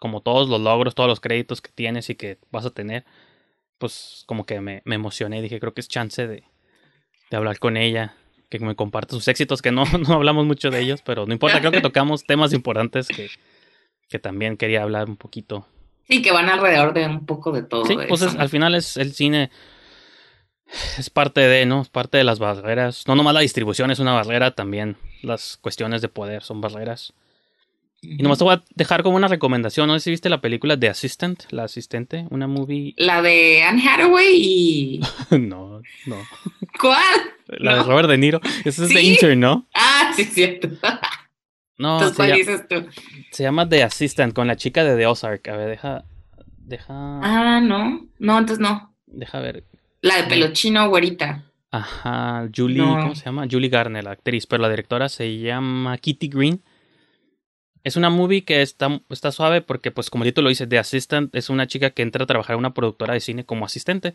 [0.00, 3.04] como todos los logros, todos los créditos que tienes y que vas a tener,
[3.78, 5.42] pues como que me, me emocioné.
[5.42, 6.44] Dije, creo que es chance de,
[7.30, 8.14] de hablar con ella,
[8.48, 11.60] que me comparte sus éxitos, que no, no hablamos mucho de ellos, pero no importa,
[11.60, 13.28] creo que tocamos temas importantes que,
[14.08, 15.66] que también quería hablar un poquito
[16.08, 17.84] Sí, que van alrededor de un poco de todo.
[17.84, 19.50] Sí, pues al final es el cine.
[20.96, 21.82] es parte de, ¿no?
[21.82, 23.04] Es parte de las barreras.
[23.06, 27.12] No nomás la distribución es una barrera, también las cuestiones de poder son barreras.
[28.00, 29.88] Y nomás te voy a dejar como una recomendación.
[29.88, 32.94] No sé si viste la película The Assistant, la asistente, una movie.
[32.96, 35.00] La de Anne Hathaway y.
[35.30, 36.16] no, no.
[36.80, 37.02] ¿Cuál?
[37.48, 38.40] La de Robert De Niro.
[38.64, 39.66] Esa es de Intern, ¿no?
[39.74, 40.68] Ah, sí, es cierto.
[41.78, 42.86] no, Entonces, ¿cuál dices tú?
[43.30, 45.48] Se llama The Assistant con la chica de The Ozark.
[45.48, 46.04] A ver, deja.
[46.58, 46.86] Deja.
[46.88, 48.06] Ah, no.
[48.18, 48.94] No, entonces no.
[49.06, 49.64] Deja ver.
[50.02, 51.44] La de pelo chino, güerita.
[51.70, 52.96] Ajá, Julie, No.
[53.00, 53.46] ¿cómo se llama?
[53.50, 56.62] Julie Garner, la actriz, pero la directora se llama Kitty Green.
[57.84, 61.34] Es una movie que está, está suave porque, pues, como el título dice, The Assistant
[61.34, 64.14] es una chica que entra a trabajar en una productora de cine como asistente.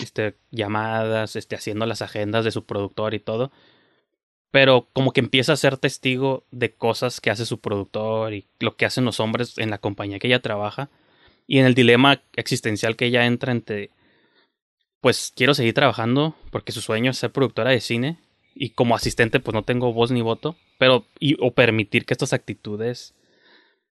[0.00, 3.50] Este, llamadas, este, haciendo las agendas de su productor y todo.
[4.50, 8.76] Pero como que empieza a ser testigo de cosas que hace su productor y lo
[8.76, 10.90] que hacen los hombres en la compañía que ella trabaja.
[11.46, 13.90] Y en el dilema existencial que ella entra entre
[15.00, 18.18] pues quiero seguir trabajando porque su sueño es ser productora de cine
[18.54, 21.06] y como asistente pues no tengo voz ni voto, pero
[21.38, 23.14] o permitir que estas actitudes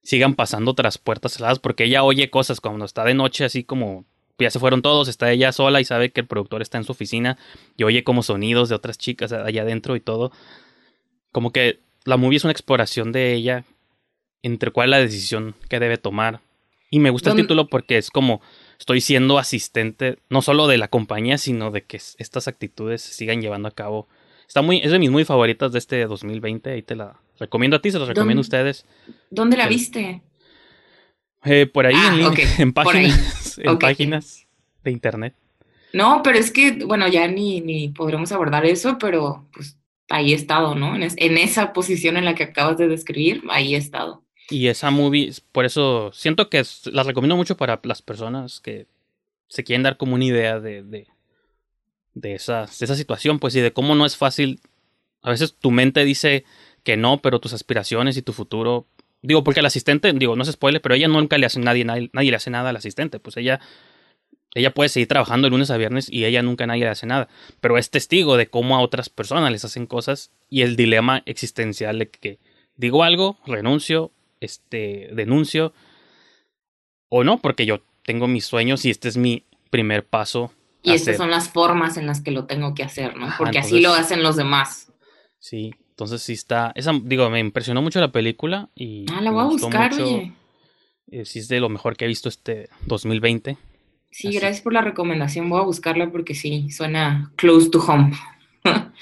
[0.03, 4.05] sigan pasando tras puertas cerradas porque ella oye cosas cuando está de noche así como
[4.40, 6.92] ya se fueron todos, está ella sola y sabe que el productor está en su
[6.92, 7.38] oficina
[7.78, 10.32] y oye como sonidos de otras chicas allá adentro y todo.
[11.32, 13.66] Como que la movie es una exploración de ella
[14.42, 16.42] entre cuál es la decisión que debe tomar.
[16.92, 18.42] Y me gusta el ¿Dónde- título porque es como
[18.80, 23.42] estoy siendo asistente no solo de la compañía, sino de que estas actitudes se sigan
[23.42, 24.08] llevando a cabo.
[24.48, 27.82] Está muy, es de mis muy favoritas de este 2020, ahí te la recomiendo a
[27.82, 28.86] ti, se las recomiendo a ustedes.
[29.30, 30.24] ¿Dónde la viste?
[31.46, 32.26] Eh, por ahí Ah, en,
[32.66, 32.72] ahí.
[32.72, 33.82] páginas, en Ok.
[33.82, 34.48] páginas
[34.84, 35.36] de internet.
[35.94, 39.78] No, pero es que, bueno, ya ni, ni podremos abordar eso, pero pues
[40.10, 40.96] ahí he estado, ¿no?
[40.96, 44.24] En, es- en esa posición en la que acabas de describir, ahí he estado.
[44.52, 48.88] Y esa movie, por eso siento que es- las recomiendo mucho para las personas que
[49.48, 51.08] se quieren dar como una idea de, de,
[52.14, 54.60] de, esa, de esa situación, pues, y de cómo no es fácil.
[55.22, 56.44] A veces tu mente dice
[56.84, 58.86] que no, pero tus aspiraciones y tu futuro.
[59.22, 62.09] Digo, porque el asistente, digo, no se spoile, pero ella nunca le hace nadie, nadie,
[62.13, 63.20] nadie le hace nada al asistente.
[63.20, 63.59] Pues ella,
[64.55, 67.28] ella puede seguir trabajando de lunes a viernes y ella nunca nadie le hace nada.
[67.59, 71.99] Pero es testigo de cómo a otras personas les hacen cosas y el dilema existencial
[71.99, 72.39] de que
[72.78, 75.74] digo algo, renuncio, este, denuncio
[77.09, 80.53] o no, porque yo tengo mis sueños y este es mi primer paso.
[80.82, 81.17] Y estas hacer.
[81.17, 83.26] son las formas en las que lo tengo que hacer, ¿no?
[83.26, 84.93] Ajá, Porque así lo hacen los demás.
[85.39, 89.41] Sí, entonces sí está, esa, digo, me impresionó mucho la película y Ah, la voy
[89.41, 90.32] a buscar, mucho, oye.
[91.12, 93.58] eh, sí es de lo mejor que he visto este 2020.
[94.10, 94.38] Sí, así.
[94.39, 95.50] gracias por la recomendación.
[95.50, 98.14] Voy a buscarla porque sí, suena close to home.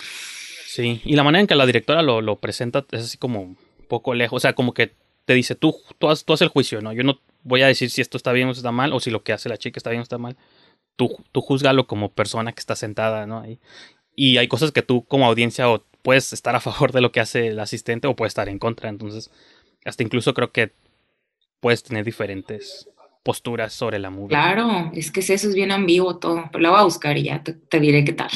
[0.65, 3.57] Sí, y la manera en que la directora lo, lo presenta es así como un
[3.87, 4.93] poco lejos, o sea, como que
[5.25, 6.93] te dice, tú, tú, haz el juicio, ¿no?
[6.93, 9.23] Yo no voy a decir si esto está bien o está mal, o si lo
[9.23, 10.37] que hace la chica está bien o está mal.
[10.95, 13.39] Tú, tú juzgalo como persona que está sentada, ¿no?
[13.39, 13.59] Ahí.
[14.15, 17.19] Y hay cosas que tú como audiencia o puedes estar a favor de lo que
[17.19, 19.29] hace el asistente o puedes estar en contra, entonces
[19.83, 20.71] hasta incluso creo que
[21.59, 22.87] puedes tener diferentes
[23.23, 24.29] posturas sobre la movie.
[24.29, 26.45] Claro, es que eso es bien ambiguo todo.
[26.49, 28.29] Pero la voy a buscar y ya te, te diré qué tal.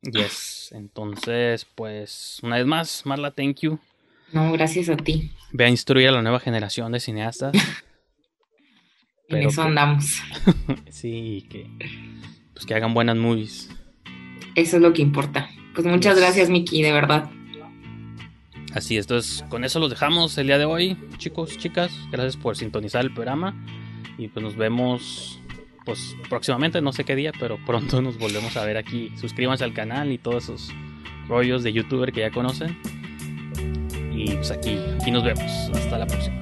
[0.00, 3.78] Yes, entonces, pues, una vez más, Marla, thank you.
[4.32, 5.30] No, gracias a ti.
[5.52, 7.52] Ve a instruir a la nueva generación de cineastas.
[9.28, 10.22] En eso que- andamos.
[10.90, 11.70] Sí, que,
[12.54, 13.68] pues que hagan buenas movies.
[14.56, 15.50] Eso es lo que importa.
[15.74, 17.30] Pues muchas gracias, Miki, de verdad.
[18.74, 21.92] Así es, entonces con eso los dejamos el día de hoy, chicos, chicas.
[22.10, 23.54] Gracias por sintonizar el programa.
[24.16, 25.40] Y pues nos vemos
[25.84, 29.12] pues próximamente, no sé qué día, pero pronto nos volvemos a ver aquí.
[29.16, 30.70] Suscríbanse al canal y todos esos
[31.28, 32.78] rollos de youtuber que ya conocen.
[34.12, 35.70] Y pues aquí, aquí nos vemos.
[35.74, 36.40] Hasta la próxima.